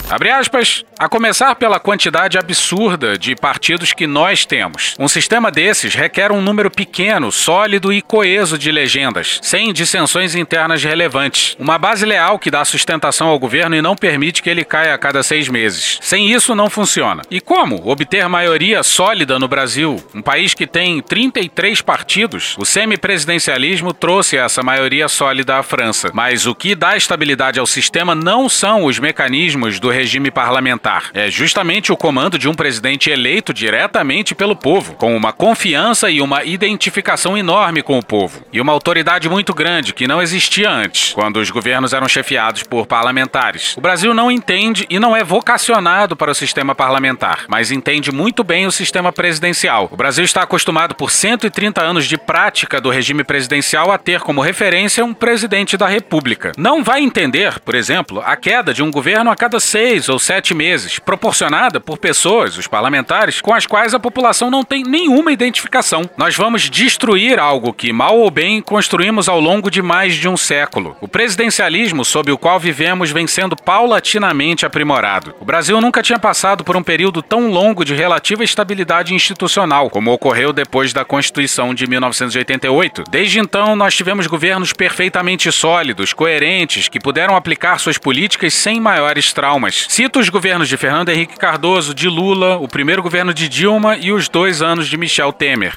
Abre 0.07 0.29
aspas, 0.29 0.85
a 0.99 1.09
começar 1.09 1.55
pela 1.55 1.79
quantidade 1.79 2.37
absurda 2.37 3.17
de 3.17 3.35
partidos 3.35 3.91
que 3.91 4.05
nós 4.05 4.45
temos. 4.45 4.93
Um 4.99 5.07
sistema 5.07 5.49
desses 5.49 5.95
requer 5.95 6.31
um 6.31 6.41
número 6.41 6.69
pequeno, 6.69 7.31
sólido 7.31 7.91
e 7.91 8.03
coeso 8.03 8.55
de 8.55 8.71
legendas, 8.71 9.39
sem 9.41 9.73
dissensões 9.73 10.35
internas 10.35 10.83
relevantes. 10.83 11.57
Uma 11.59 11.79
base 11.79 12.05
leal 12.05 12.37
que 12.37 12.51
dá 12.51 12.63
sustentação 12.63 13.27
ao 13.27 13.39
governo 13.39 13.75
e 13.75 13.81
não 13.81 13.95
permite 13.95 14.43
que 14.43 14.49
ele 14.49 14.63
caia 14.63 14.93
a 14.93 14.97
cada 14.97 15.23
seis 15.23 15.49
meses. 15.49 15.97
Sem 16.01 16.31
isso, 16.31 16.53
não 16.53 16.69
funciona. 16.69 17.23
E 17.31 17.41
como 17.41 17.89
obter 17.89 18.29
maioria 18.29 18.83
sólida 18.83 19.39
no 19.39 19.47
Brasil, 19.47 20.01
um 20.13 20.21
país 20.21 20.53
que 20.53 20.67
tem 20.67 21.01
33 21.01 21.81
partidos? 21.81 22.55
O 22.59 22.65
semipresidencialismo 22.65 23.91
trouxe 23.91 24.37
essa 24.37 24.61
maioria 24.61 25.07
sólida 25.07 25.57
à 25.57 25.63
França. 25.63 26.11
Mas 26.13 26.45
o 26.45 26.53
que 26.53 26.75
dá 26.75 26.95
estabilidade 26.95 27.59
ao 27.59 27.65
sistema 27.65 28.13
não 28.13 28.47
são 28.47 28.85
os 28.85 28.99
mecanismos 28.99 29.79
do 29.79 29.94
regime 29.95 30.29
parlamentar. 30.29 31.09
É 31.13 31.29
justamente 31.31 31.91
o 31.91 31.97
comando 31.97 32.37
de 32.37 32.47
um 32.47 32.53
presidente 32.53 33.09
eleito 33.09 33.53
diretamente 33.53 34.35
pelo 34.35 34.55
povo, 34.55 34.95
com 34.95 35.15
uma 35.15 35.31
confiança 35.31 36.09
e 36.09 36.21
uma 36.21 36.43
identificação 36.43 37.37
enorme 37.37 37.81
com 37.81 37.97
o 37.97 38.05
povo, 38.05 38.43
e 38.51 38.59
uma 38.59 38.73
autoridade 38.73 39.29
muito 39.29 39.53
grande 39.53 39.93
que 39.93 40.07
não 40.07 40.21
existia 40.21 40.69
antes, 40.69 41.13
quando 41.13 41.37
os 41.37 41.49
governos 41.49 41.93
eram 41.93 42.07
chefiados 42.07 42.63
por 42.63 42.85
parlamentares. 42.85 43.75
O 43.77 43.81
Brasil 43.81 44.13
não 44.13 44.31
entende 44.31 44.85
e 44.89 44.99
não 44.99 45.15
é 45.15 45.23
vocacionado 45.23 46.15
para 46.15 46.31
o 46.31 46.35
sistema 46.35 46.75
parlamentar, 46.75 47.45
mas 47.47 47.71
entende 47.71 48.11
muito 48.11 48.43
bem 48.43 48.65
o 48.65 48.71
sistema 48.71 49.11
presidencial. 49.11 49.87
O 49.91 49.97
Brasil 49.97 50.23
está 50.23 50.43
acostumado 50.43 50.95
por 50.95 51.11
130 51.11 51.81
anos 51.81 52.05
de 52.05 52.17
prática 52.17 52.81
do 52.81 52.89
regime 52.89 53.23
presidencial 53.23 53.91
a 53.91 53.97
ter 53.97 54.19
como 54.21 54.41
referência 54.41 55.05
um 55.05 55.13
presidente 55.13 55.77
da 55.77 55.87
República. 55.87 56.51
Não 56.57 56.83
vai 56.83 57.01
entender, 57.01 57.59
por 57.59 57.75
exemplo, 57.75 58.21
a 58.25 58.35
queda 58.35 58.73
de 58.73 58.83
um 58.83 58.91
governo 58.91 59.31
a 59.31 59.35
cada 59.35 59.59
seis 59.59 59.84
seis 59.85 60.09
ou 60.09 60.17
sete 60.17 60.51
meses, 60.51 60.97
proporcionada 60.97 61.79
por 61.79 61.99
pessoas, 61.99 62.57
os 62.57 62.65
parlamentares, 62.65 63.39
com 63.39 63.53
as 63.53 63.67
quais 63.67 63.93
a 63.93 63.99
população 63.99 64.49
não 64.49 64.63
tem 64.63 64.81
nenhuma 64.81 65.31
identificação. 65.31 66.09
Nós 66.17 66.35
vamos 66.35 66.71
destruir 66.71 67.37
algo 67.37 67.71
que, 67.71 67.93
mal 67.93 68.17
ou 68.17 68.31
bem, 68.31 68.63
construímos 68.63 69.29
ao 69.29 69.39
longo 69.39 69.69
de 69.69 69.83
mais 69.83 70.15
de 70.15 70.27
um 70.27 70.35
século. 70.35 70.97
O 71.01 71.07
presidencialismo 71.07 72.03
sob 72.03 72.31
o 72.31 72.37
qual 72.37 72.59
vivemos 72.59 73.11
vem 73.11 73.27
sendo 73.27 73.55
paulatinamente 73.55 74.65
aprimorado. 74.65 75.35
O 75.39 75.45
Brasil 75.45 75.79
nunca 75.79 76.01
tinha 76.01 76.17
passado 76.17 76.63
por 76.63 76.75
um 76.75 76.81
período 76.81 77.21
tão 77.21 77.51
longo 77.51 77.85
de 77.85 77.93
relativa 77.93 78.43
estabilidade 78.43 79.13
institucional, 79.13 79.91
como 79.91 80.11
ocorreu 80.11 80.51
depois 80.51 80.93
da 80.93 81.05
Constituição 81.05 81.75
de 81.75 81.85
1988. 81.85 83.03
Desde 83.11 83.37
então, 83.37 83.75
nós 83.75 83.93
tivemos 83.93 84.25
governos 84.25 84.73
perfeitamente 84.73 85.51
sólidos, 85.51 86.11
coerentes, 86.11 86.87
que 86.87 86.99
puderam 86.99 87.35
aplicar 87.35 87.79
suas 87.79 87.99
políticas 87.99 88.51
sem 88.55 88.81
maiores 88.81 89.31
traumas. 89.31 89.74
Cito 89.89 90.19
os 90.19 90.29
governos 90.29 90.69
de 90.69 90.77
Fernando 90.77 91.09
Henrique 91.09 91.37
Cardoso, 91.37 91.93
de 91.93 92.07
Lula, 92.07 92.57
o 92.57 92.67
primeiro 92.67 93.03
governo 93.03 93.33
de 93.33 93.49
Dilma 93.49 93.97
e 93.97 94.11
os 94.11 94.29
dois 94.29 94.61
anos 94.61 94.87
de 94.87 94.97
Michel 94.97 95.33
Temer. 95.33 95.75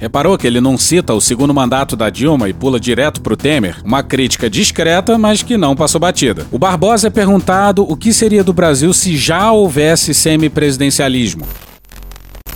Reparou 0.00 0.36
que 0.36 0.46
ele 0.46 0.60
não 0.60 0.76
cita 0.76 1.14
o 1.14 1.20
segundo 1.20 1.54
mandato 1.54 1.96
da 1.96 2.10
Dilma 2.10 2.48
e 2.48 2.52
pula 2.52 2.80
direto 2.80 3.20
pro 3.20 3.36
Temer? 3.36 3.76
Uma 3.84 4.02
crítica 4.02 4.50
discreta, 4.50 5.16
mas 5.16 5.42
que 5.42 5.56
não 5.56 5.76
passou 5.76 6.00
batida. 6.00 6.46
O 6.50 6.58
Barbosa 6.58 7.06
é 7.06 7.10
perguntado 7.10 7.82
o 7.82 7.96
que 7.96 8.12
seria 8.12 8.42
do 8.42 8.52
Brasil 8.52 8.92
se 8.92 9.16
já 9.16 9.52
houvesse 9.52 10.12
semipresidencialismo. 10.12 11.46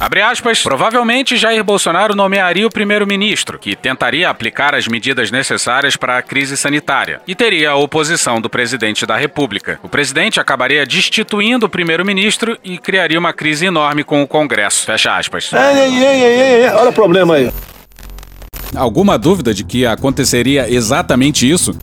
Abre 0.00 0.22
aspas, 0.22 0.62
provavelmente 0.62 1.36
Jair 1.36 1.64
Bolsonaro 1.64 2.14
nomearia 2.14 2.64
o 2.64 2.70
primeiro-ministro, 2.70 3.58
que 3.58 3.74
tentaria 3.74 4.30
aplicar 4.30 4.72
as 4.72 4.86
medidas 4.86 5.32
necessárias 5.32 5.96
para 5.96 6.16
a 6.16 6.22
crise 6.22 6.56
sanitária, 6.56 7.20
e 7.26 7.34
teria 7.34 7.70
a 7.70 7.76
oposição 7.76 8.40
do 8.40 8.48
presidente 8.48 9.04
da 9.04 9.16
República. 9.16 9.80
O 9.82 9.88
presidente 9.88 10.38
acabaria 10.38 10.86
destituindo 10.86 11.66
o 11.66 11.68
primeiro-ministro 11.68 12.56
e 12.62 12.78
criaria 12.78 13.18
uma 13.18 13.32
crise 13.32 13.66
enorme 13.66 14.04
com 14.04 14.22
o 14.22 14.28
Congresso. 14.28 14.86
Fecha 14.86 15.16
aspas. 15.16 15.50
Ei, 15.52 15.58
ei, 15.58 16.04
ei, 16.04 16.22
ei, 16.22 16.64
ei, 16.64 16.68
olha 16.68 16.90
o 16.90 16.92
problema 16.92 17.34
aí. 17.34 17.50
Alguma 18.76 19.18
dúvida 19.18 19.52
de 19.52 19.64
que 19.64 19.84
aconteceria 19.84 20.70
exatamente 20.70 21.50
isso? 21.50 21.76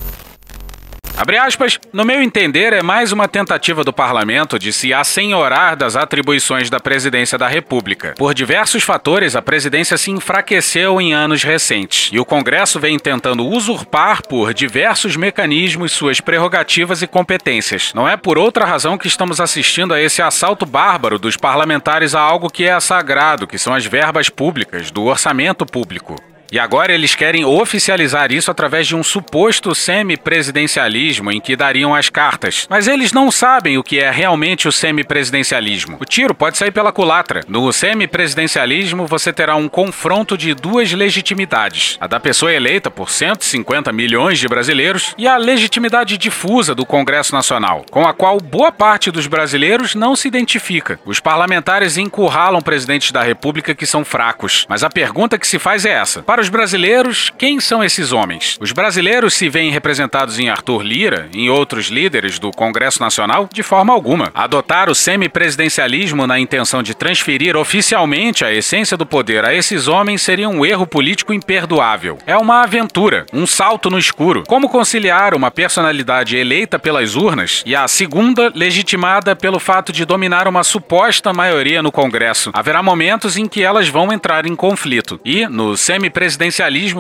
Abre 1.18 1.38
aspas, 1.38 1.80
no 1.94 2.04
meu 2.04 2.22
entender, 2.22 2.74
é 2.74 2.84
mais 2.84 3.14
uma 3.14 3.26
tentativa 3.26 3.86
do 3.86 3.94
parlamento 3.94 4.60
de 4.60 4.74
se 4.74 4.94
assenhorar 4.94 5.78
das 5.78 5.96
atribuições 5.96 6.70
da 6.70 6.78
presidência 6.78 7.38
da 7.38 7.48
República. 7.48 8.14
Por 8.18 8.34
diversos 8.34 8.84
fatores, 8.84 9.34
a 9.34 9.42
presidência 9.42 9.98
se 9.98 10.12
enfraqueceu 10.12 11.00
em 11.00 11.14
anos 11.14 11.42
recentes, 11.42 12.10
e 12.12 12.20
o 12.20 12.26
Congresso 12.26 12.82
vem 12.82 13.00
tentando 13.00 13.48
usurpar 13.48 14.28
por 14.28 14.54
diversos 14.54 15.16
mecanismos 15.16 15.94
suas 15.94 16.20
prerrogativas 16.20 17.02
e 17.02 17.08
competências. 17.08 17.94
Não 17.94 18.10
é 18.10 18.18
por 18.18 18.38
outra 18.38 18.66
razão 18.66 18.98
que 18.98 19.08
estamos 19.08 19.40
assistindo 19.40 19.94
a 19.94 20.02
esse 20.02 20.22
assalto 20.22 20.66
bárbaro 20.66 21.18
dos 21.18 21.38
parlamentares 21.38 22.14
a 22.14 22.20
algo 22.20 22.50
que 22.50 22.66
é 22.66 22.78
sagrado, 22.82 23.48
que 23.48 23.58
são 23.58 23.74
as 23.74 23.86
verbas 23.86 24.28
públicas, 24.28 24.92
do 24.92 25.06
orçamento 25.06 25.66
público. 25.66 26.22
E 26.52 26.60
agora 26.60 26.94
eles 26.94 27.16
querem 27.16 27.44
oficializar 27.44 28.32
isso 28.32 28.52
através 28.52 28.88
de 28.88 28.96
um 28.96 29.04
suposto 29.04 29.74
semipresidencialismo 29.74 31.32
em 31.32 31.42
que 31.42 31.56
dariam 31.56 31.94
as 31.94 32.10
cartas. 32.10 32.66
Mas 32.70 32.88
eles 32.88 33.12
não 33.12 33.32
sabem 33.32 33.78
o 33.78 33.84
que 33.84 34.00
é 34.00 34.12
realmente 34.12 34.68
o 34.68 34.72
semipresidencialismo. 34.72 35.98
O 36.00 36.06
tiro 36.06 36.34
pode 36.34 36.58
sair 36.58 36.72
pela 36.72 36.92
culatra. 36.92 37.42
No 37.48 37.72
semipresidencialismo, 37.72 39.08
você 39.08 39.34
terá 39.34 39.56
um 39.56 39.68
confronto 39.68 40.38
de 40.38 40.54
duas 40.54 40.92
legitimidades: 40.92 41.98
a 42.00 42.08
da 42.08 42.20
pessoa 42.20 42.54
eleita 42.54 42.92
por 42.92 43.10
150 43.10 43.92
milhões 43.92 44.40
de 44.40 44.48
brasileiros 44.48 45.14
e 45.18 45.28
a 45.28 45.38
legitimidade 45.38 46.18
difusa 46.18 46.76
do 46.76 46.86
Congresso 46.86 47.34
Nacional, 47.34 47.86
com 47.90 48.08
a 48.08 48.14
qual 48.14 48.40
boa 48.40 48.72
parte 48.72 49.12
dos 49.12 49.28
brasileiros 49.28 49.96
não 49.96 50.16
se 50.16 50.28
identifica. 50.28 51.00
Os 51.06 51.20
parlamentares 51.20 51.98
encurralam 51.98 52.62
presidentes 52.62 53.12
da 53.12 53.24
República 53.24 53.76
que 53.76 53.86
são 53.86 54.06
fracos. 54.06 54.66
Mas 54.70 54.84
a 54.84 54.90
pergunta 54.90 55.38
que 55.38 55.48
se 55.48 55.60
faz 55.60 55.86
é 55.86 55.92
essa: 55.92 56.24
Para 56.36 56.42
os 56.42 56.50
brasileiros, 56.50 57.32
quem 57.38 57.62
são 57.62 57.82
esses 57.82 58.12
homens? 58.12 58.58
Os 58.60 58.74
brasileiros 58.74 59.34
se 59.36 59.48
veem 59.48 59.72
representados 59.72 60.38
em 60.38 60.50
Arthur 60.50 60.82
Lira, 60.82 61.30
em 61.34 61.50
outros 61.50 61.88
líderes 61.88 62.40
do 62.40 62.52
Congresso 62.52 63.00
Nacional? 63.00 63.48
De 63.50 63.64
forma 63.64 63.94
alguma. 63.94 64.34
Adotar 64.36 64.90
o 64.90 64.94
semipresidencialismo 64.94 66.28
na 66.28 66.38
intenção 66.38 66.84
de 66.84 66.94
transferir 66.94 67.56
oficialmente 67.56 68.44
a 68.44 68.52
essência 68.52 68.98
do 68.98 69.06
poder 69.06 69.46
a 69.46 69.54
esses 69.54 69.88
homens 69.88 70.24
seria 70.24 70.50
um 70.50 70.66
erro 70.66 70.86
político 70.86 71.32
imperdoável. 71.32 72.18
É 72.28 72.36
uma 72.36 72.64
aventura, 72.64 73.26
um 73.32 73.48
salto 73.48 73.90
no 73.90 73.98
escuro. 73.98 74.44
Como 74.46 74.68
conciliar 74.68 75.34
uma 75.34 75.50
personalidade 75.50 76.36
eleita 76.36 76.78
pelas 76.78 77.16
urnas 77.16 77.64
e 77.66 77.74
a 77.74 77.88
segunda 77.88 78.52
legitimada 78.54 79.38
pelo 79.38 79.58
fato 79.58 79.94
de 79.94 80.04
dominar 80.04 80.50
uma 80.50 80.66
suposta 80.66 81.32
maioria 81.32 81.82
no 81.82 81.94
Congresso? 81.94 82.52
Haverá 82.54 82.84
momentos 82.84 83.38
em 83.38 83.48
que 83.48 83.64
elas 83.64 83.88
vão 83.88 84.12
entrar 84.12 84.46
em 84.46 84.54
conflito. 84.54 85.18
E, 85.24 85.48
no 85.48 85.78
semipresidencialismo, 85.78 86.25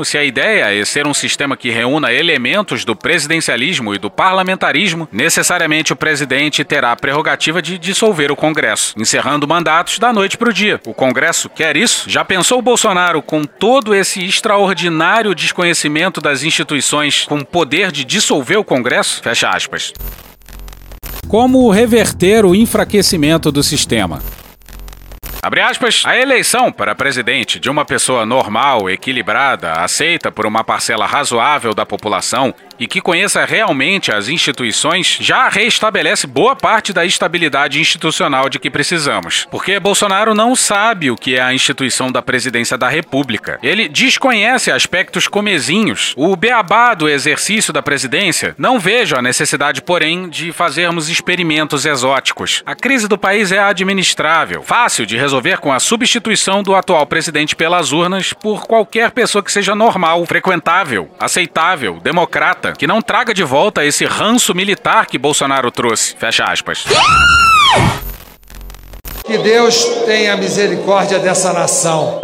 se 0.05 0.17
a 0.17 0.23
ideia 0.23 0.73
é 0.73 0.85
ser 0.85 1.07
um 1.07 1.13
sistema 1.13 1.57
que 1.57 1.69
reúna 1.69 2.13
elementos 2.13 2.85
do 2.85 2.95
presidencialismo 2.95 3.93
e 3.93 3.97
do 3.97 4.09
parlamentarismo, 4.09 5.07
necessariamente 5.11 5.93
o 5.93 5.95
presidente 5.95 6.63
terá 6.63 6.91
a 6.91 6.95
prerrogativa 6.95 7.61
de 7.61 7.77
dissolver 7.77 8.31
o 8.31 8.35
Congresso, 8.35 8.93
encerrando 8.97 9.47
mandatos 9.47 9.97
da 9.97 10.13
noite 10.13 10.37
para 10.37 10.49
o 10.49 10.53
dia. 10.53 10.79
O 10.85 10.93
Congresso 10.93 11.49
quer 11.49 11.75
isso? 11.75 12.09
Já 12.09 12.23
pensou 12.23 12.61
Bolsonaro 12.61 13.21
com 13.21 13.43
todo 13.43 13.95
esse 13.95 14.23
extraordinário 14.23 15.33
desconhecimento 15.33 16.21
das 16.21 16.43
instituições 16.43 17.25
com 17.25 17.41
poder 17.41 17.91
de 17.91 18.03
dissolver 18.03 18.57
o 18.57 18.63
Congresso? 18.63 19.21
Fecha 19.23 19.49
aspas. 19.49 19.93
Como 21.27 21.69
reverter 21.69 22.45
o 22.45 22.53
enfraquecimento 22.53 23.51
do 23.51 23.63
sistema? 23.63 24.21
Abre 25.45 25.61
aspas, 25.61 26.01
a 26.07 26.17
eleição 26.17 26.71
para 26.71 26.95
presidente 26.95 27.59
de 27.59 27.69
uma 27.69 27.85
pessoa 27.85 28.25
normal, 28.25 28.89
equilibrada, 28.89 29.73
aceita 29.73 30.31
por 30.31 30.47
uma 30.47 30.63
parcela 30.63 31.05
razoável 31.05 31.71
da 31.71 31.85
população 31.85 32.51
e 32.79 32.87
que 32.87 33.01
conheça 33.01 33.45
realmente 33.45 34.11
as 34.11 34.27
instituições 34.27 35.17
já 35.19 35.49
restabelece 35.49 36.27
boa 36.27 36.55
parte 36.55 36.93
da 36.93 37.05
estabilidade 37.05 37.79
institucional 37.79 38.49
de 38.49 38.59
que 38.59 38.69
precisamos. 38.69 39.47
Porque 39.49 39.79
Bolsonaro 39.79 40.33
não 40.33 40.55
sabe 40.55 41.11
o 41.11 41.15
que 41.15 41.35
é 41.35 41.41
a 41.41 41.53
instituição 41.53 42.11
da 42.11 42.21
presidência 42.21 42.77
da 42.77 42.87
República. 42.87 43.59
Ele 43.63 43.87
desconhece 43.87 44.71
aspectos 44.71 45.27
comezinhos. 45.27 46.13
O 46.17 46.35
beabá 46.35 46.93
do 46.93 47.07
exercício 47.07 47.71
da 47.71 47.81
presidência. 47.81 48.55
Não 48.57 48.79
vejo 48.79 49.15
a 49.15 49.21
necessidade, 49.21 49.81
porém, 49.81 50.29
de 50.29 50.51
fazermos 50.51 51.09
experimentos 51.09 51.85
exóticos. 51.85 52.63
A 52.65 52.75
crise 52.75 53.07
do 53.07 53.17
país 53.17 53.51
é 53.51 53.59
administrável, 53.59 54.63
fácil 54.63 55.05
de 55.05 55.17
resolver 55.17 55.59
com 55.59 55.71
a 55.71 55.79
substituição 55.79 56.63
do 56.63 56.75
atual 56.75 57.05
presidente 57.05 57.55
pelas 57.55 57.91
urnas 57.91 58.33
por 58.33 58.65
qualquer 58.65 59.11
pessoa 59.11 59.43
que 59.43 59.51
seja 59.51 59.75
normal, 59.75 60.25
frequentável, 60.25 61.09
aceitável, 61.19 61.99
democrata 62.01 62.64
que 62.73 62.87
não 62.87 63.01
traga 63.01 63.33
de 63.33 63.43
volta 63.43 63.85
esse 63.85 64.05
ranço 64.05 64.53
militar 64.55 65.05
que 65.05 65.17
Bolsonaro 65.17 65.71
trouxe. 65.71 66.15
Fecha 66.17 66.45
aspas. 66.45 66.85
Que 69.25 69.37
Deus 69.37 69.83
tenha 70.05 70.37
misericórdia 70.37 71.19
dessa 71.19 71.51
nação. 71.51 72.21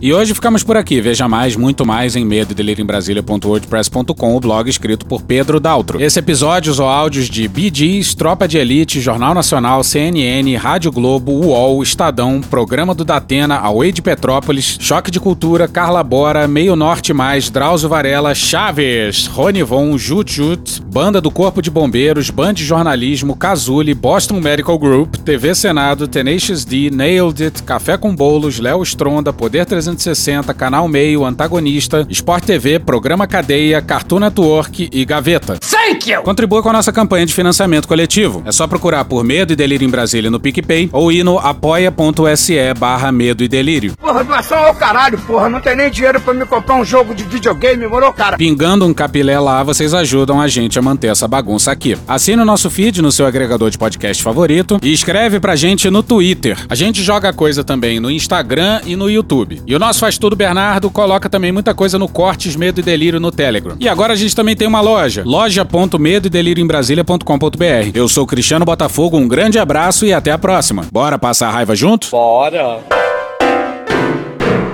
E 0.00 0.14
hoje 0.14 0.32
ficamos 0.32 0.62
por 0.62 0.76
aqui. 0.76 1.00
Veja 1.00 1.26
mais, 1.26 1.56
muito 1.56 1.84
mais 1.84 2.14
em 2.14 2.24
medo 2.24 2.54
em 2.58 2.84
Brasília.wordpress.com, 2.84 4.36
o 4.36 4.40
blog 4.40 4.70
escrito 4.70 5.04
por 5.04 5.22
Pedro 5.22 5.58
Daltro. 5.58 6.00
Esse 6.00 6.20
episódio 6.20 6.72
ou 6.80 6.88
áudios 6.88 7.28
de 7.28 7.48
BGs, 7.48 8.16
Tropa 8.16 8.46
de 8.46 8.58
Elite, 8.58 9.00
Jornal 9.00 9.34
Nacional, 9.34 9.82
CNN, 9.82 10.54
Rádio 10.54 10.92
Globo, 10.92 11.32
UOL, 11.32 11.82
Estadão, 11.82 12.40
Programa 12.40 12.94
do 12.94 13.04
Datena, 13.04 13.56
Away 13.56 13.90
de 13.90 14.00
Petrópolis, 14.00 14.78
Choque 14.80 15.10
de 15.10 15.18
Cultura, 15.18 15.66
Carla 15.66 16.04
Bora, 16.04 16.46
Meio 16.46 16.76
Norte 16.76 17.12
Mais, 17.12 17.50
Drauzio 17.50 17.88
Varela, 17.88 18.36
Chaves, 18.36 19.26
Rony 19.26 19.64
Von, 19.64 19.98
Jut 19.98 20.32
Jut, 20.32 20.80
Banda 20.82 21.20
do 21.20 21.30
Corpo 21.30 21.60
de 21.60 21.72
Bombeiros, 21.72 22.30
Band 22.30 22.54
de 22.54 22.64
Jornalismo, 22.64 23.34
Cazuli, 23.34 23.94
Boston 23.94 24.40
Medical 24.40 24.78
Group, 24.78 25.16
TV 25.16 25.56
Senado, 25.56 26.06
Tenacious 26.06 26.64
D, 26.64 26.88
Nailed 26.88 27.42
It, 27.42 27.64
Café 27.64 27.96
com 27.98 28.14
Bolos, 28.14 28.60
Léo 28.60 28.82
Stronda, 28.84 29.32
Poder 29.32 29.66
300 29.66 29.87
360, 29.96 30.52
Canal 30.52 30.86
Meio, 30.88 31.24
Antagonista, 31.24 32.06
Sport 32.10 32.44
TV, 32.44 32.78
Programa 32.78 33.26
Cadeia, 33.26 33.80
Cartoon 33.80 34.20
Network 34.20 34.88
e 34.92 35.04
Gaveta. 35.04 35.58
Thank 35.58 36.10
you! 36.10 36.22
Contribua 36.22 36.62
com 36.62 36.68
a 36.68 36.72
nossa 36.74 36.92
campanha 36.92 37.24
de 37.24 37.32
financiamento 37.32 37.88
coletivo. 37.88 38.42
É 38.44 38.52
só 38.52 38.66
procurar 38.66 39.04
por 39.04 39.24
Medo 39.24 39.52
e 39.52 39.56
Delírio 39.56 39.86
em 39.86 39.90
Brasília 39.90 40.30
no 40.30 40.40
PicPay 40.40 40.90
ou 40.92 41.10
ir 41.10 41.24
no 41.24 41.38
apoia.se 41.38 42.74
barra 42.78 43.10
Medo 43.10 43.42
e 43.42 43.48
Delírio. 43.48 43.94
Porra, 43.96 44.22
doação 44.24 44.58
ao 44.58 44.74
caralho, 44.74 45.18
porra. 45.18 45.48
Não 45.48 45.60
tem 45.60 45.76
nem 45.76 45.90
dinheiro 45.90 46.20
pra 46.20 46.34
me 46.34 46.44
comprar 46.44 46.76
um 46.76 46.84
jogo 46.84 47.14
de 47.14 47.24
videogame, 47.24 47.86
morou, 47.86 48.12
cara? 48.12 48.36
Pingando 48.36 48.84
um 48.86 48.92
capilé 48.92 49.38
lá, 49.38 49.62
vocês 49.62 49.94
ajudam 49.94 50.40
a 50.40 50.48
gente 50.48 50.78
a 50.78 50.82
manter 50.82 51.08
essa 51.08 51.26
bagunça 51.26 51.70
aqui. 51.70 51.96
Assine 52.06 52.42
o 52.42 52.44
nosso 52.44 52.68
feed 52.68 53.00
no 53.00 53.12
seu 53.12 53.26
agregador 53.26 53.70
de 53.70 53.78
podcast 53.78 54.22
favorito 54.22 54.78
e 54.82 54.92
escreve 54.92 55.40
pra 55.40 55.56
gente 55.56 55.88
no 55.88 56.02
Twitter. 56.02 56.58
A 56.68 56.74
gente 56.74 57.02
joga 57.02 57.32
coisa 57.32 57.64
também 57.64 58.00
no 58.00 58.10
Instagram 58.10 58.80
e 58.84 58.96
no 58.96 59.08
YouTube. 59.08 59.62
E 59.66 59.74
o 59.78 59.80
nosso 59.80 60.00
Faz 60.00 60.18
Tudo 60.18 60.34
Bernardo 60.34 60.90
coloca 60.90 61.28
também 61.28 61.52
muita 61.52 61.72
coisa 61.72 62.00
no 62.00 62.08
Cortes 62.08 62.56
Medo 62.56 62.80
e 62.80 62.82
Delírio 62.82 63.20
no 63.20 63.30
Telegram. 63.30 63.76
E 63.78 63.88
agora 63.88 64.12
a 64.12 64.16
gente 64.16 64.34
também 64.34 64.56
tem 64.56 64.66
uma 64.66 64.80
loja, 64.80 65.22
loja.medo 65.24 66.26
e 66.26 66.30
delírio 66.30 66.60
em 66.60 66.66
Brasília.com.br. 66.66 67.92
Eu 67.94 68.08
sou 68.08 68.26
Cristiano 68.26 68.64
Botafogo, 68.64 69.16
um 69.16 69.28
grande 69.28 69.56
abraço 69.56 70.04
e 70.04 70.12
até 70.12 70.32
a 70.32 70.38
próxima. 70.38 70.84
Bora 70.90 71.16
passar 71.16 71.46
a 71.46 71.50
raiva 71.52 71.76
junto? 71.76 72.10
Bora! 72.10 72.80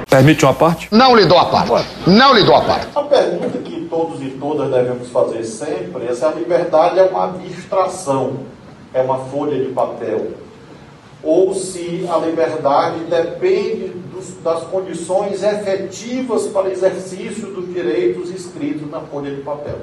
Permite 0.08 0.42
uma 0.42 0.54
parte? 0.54 0.88
Não 0.90 1.14
lhe 1.14 1.26
dou 1.26 1.38
a 1.38 1.44
parte. 1.44 1.86
Não 2.06 2.34
lhe 2.34 2.42
dou 2.42 2.54
a 2.54 2.62
parte. 2.62 2.86
A 2.94 3.02
pergunta 3.02 3.58
que 3.58 3.86
todos 3.90 4.22
e 4.22 4.30
todas 4.30 4.70
devemos 4.70 5.10
fazer 5.10 5.44
sempre 5.44 6.06
é 6.06 6.14
se 6.14 6.24
a 6.24 6.30
liberdade 6.30 6.98
é 6.98 7.02
uma 7.02 7.24
abstração, 7.24 8.38
é 8.94 9.02
uma 9.02 9.18
folha 9.18 9.62
de 9.62 9.70
papel, 9.70 10.28
ou 11.24 11.54
se 11.54 12.06
a 12.10 12.18
liberdade 12.18 13.00
depende 13.04 13.88
dos, 14.12 14.34
das 14.42 14.62
condições 14.64 15.42
efetivas 15.42 16.46
para 16.48 16.70
exercício 16.70 17.50
dos 17.52 17.72
direitos 17.72 18.30
escritos 18.30 18.90
na 18.90 19.00
folha 19.00 19.34
de 19.34 19.40
papel. 19.40 19.78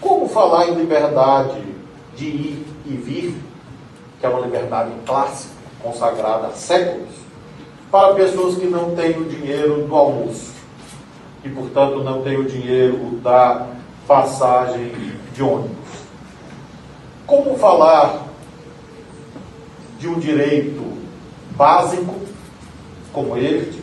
Como 0.00 0.28
falar 0.28 0.68
em 0.68 0.74
liberdade 0.74 1.60
de 2.16 2.26
ir 2.26 2.66
e 2.86 2.90
vir, 2.90 3.34
que 4.20 4.26
é 4.26 4.28
uma 4.28 4.40
liberdade 4.40 4.92
clássica, 5.04 5.54
consagrada 5.82 6.46
há 6.46 6.52
séculos, 6.52 7.10
para 7.90 8.14
pessoas 8.14 8.56
que 8.56 8.66
não 8.66 8.94
têm 8.94 9.18
o 9.18 9.24
dinheiro 9.24 9.82
do 9.82 9.94
almoço 9.94 10.52
e, 11.44 11.48
portanto, 11.48 12.02
não 12.02 12.22
têm 12.22 12.38
o 12.38 12.44
dinheiro 12.44 13.18
da 13.22 13.66
passagem 14.06 14.92
de 15.34 15.42
ônibus? 15.42 15.76
Como 17.26 17.56
falar 17.58 18.31
de 20.02 20.08
um 20.08 20.18
direito 20.18 20.82
básico 21.52 22.12
como 23.12 23.36
este, 23.36 23.80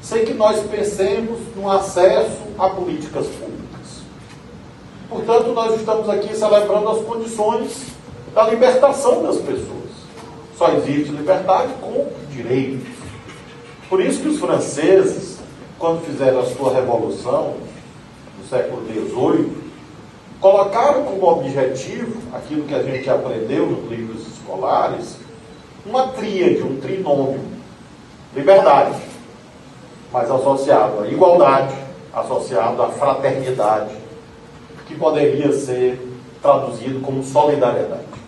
sem 0.00 0.24
que 0.24 0.32
nós 0.32 0.60
pensemos 0.68 1.40
no 1.56 1.68
acesso 1.68 2.38
a 2.56 2.70
políticas 2.70 3.26
públicas. 3.26 4.02
Portanto, 5.08 5.48
nós 5.48 5.74
estamos 5.74 6.08
aqui 6.08 6.36
celebrando 6.36 6.88
as 6.88 7.04
condições 7.04 7.86
da 8.32 8.44
libertação 8.48 9.24
das 9.24 9.38
pessoas. 9.38 9.90
Só 10.56 10.68
existe 10.74 11.10
liberdade 11.10 11.72
com 11.80 12.12
direitos. 12.30 12.86
Por 13.88 14.00
isso 14.00 14.20
que 14.20 14.28
os 14.28 14.38
franceses, 14.38 15.38
quando 15.80 16.06
fizeram 16.06 16.40
a 16.40 16.46
sua 16.46 16.74
revolução, 16.74 17.54
no 18.38 18.46
século 18.48 18.86
XVIII, 18.86 19.52
colocaram 20.40 21.02
como 21.04 21.26
objetivo 21.26 22.22
aquilo 22.32 22.64
que 22.66 22.74
a 22.74 22.84
gente 22.84 23.10
aprendeu 23.10 23.66
nos 23.66 23.90
livros 23.90 24.28
escolares, 24.28 25.23
uma 25.84 26.08
tríade, 26.08 26.62
um 26.62 26.80
trinômio. 26.80 27.40
Liberdade, 28.34 29.00
mas 30.12 30.30
associado 30.30 31.02
à 31.02 31.08
igualdade, 31.08 31.74
associado 32.12 32.82
à 32.82 32.88
fraternidade, 32.88 33.94
que 34.86 34.94
poderia 34.96 35.52
ser 35.52 36.00
traduzido 36.42 37.00
como 37.00 37.22
solidariedade. 37.22 38.13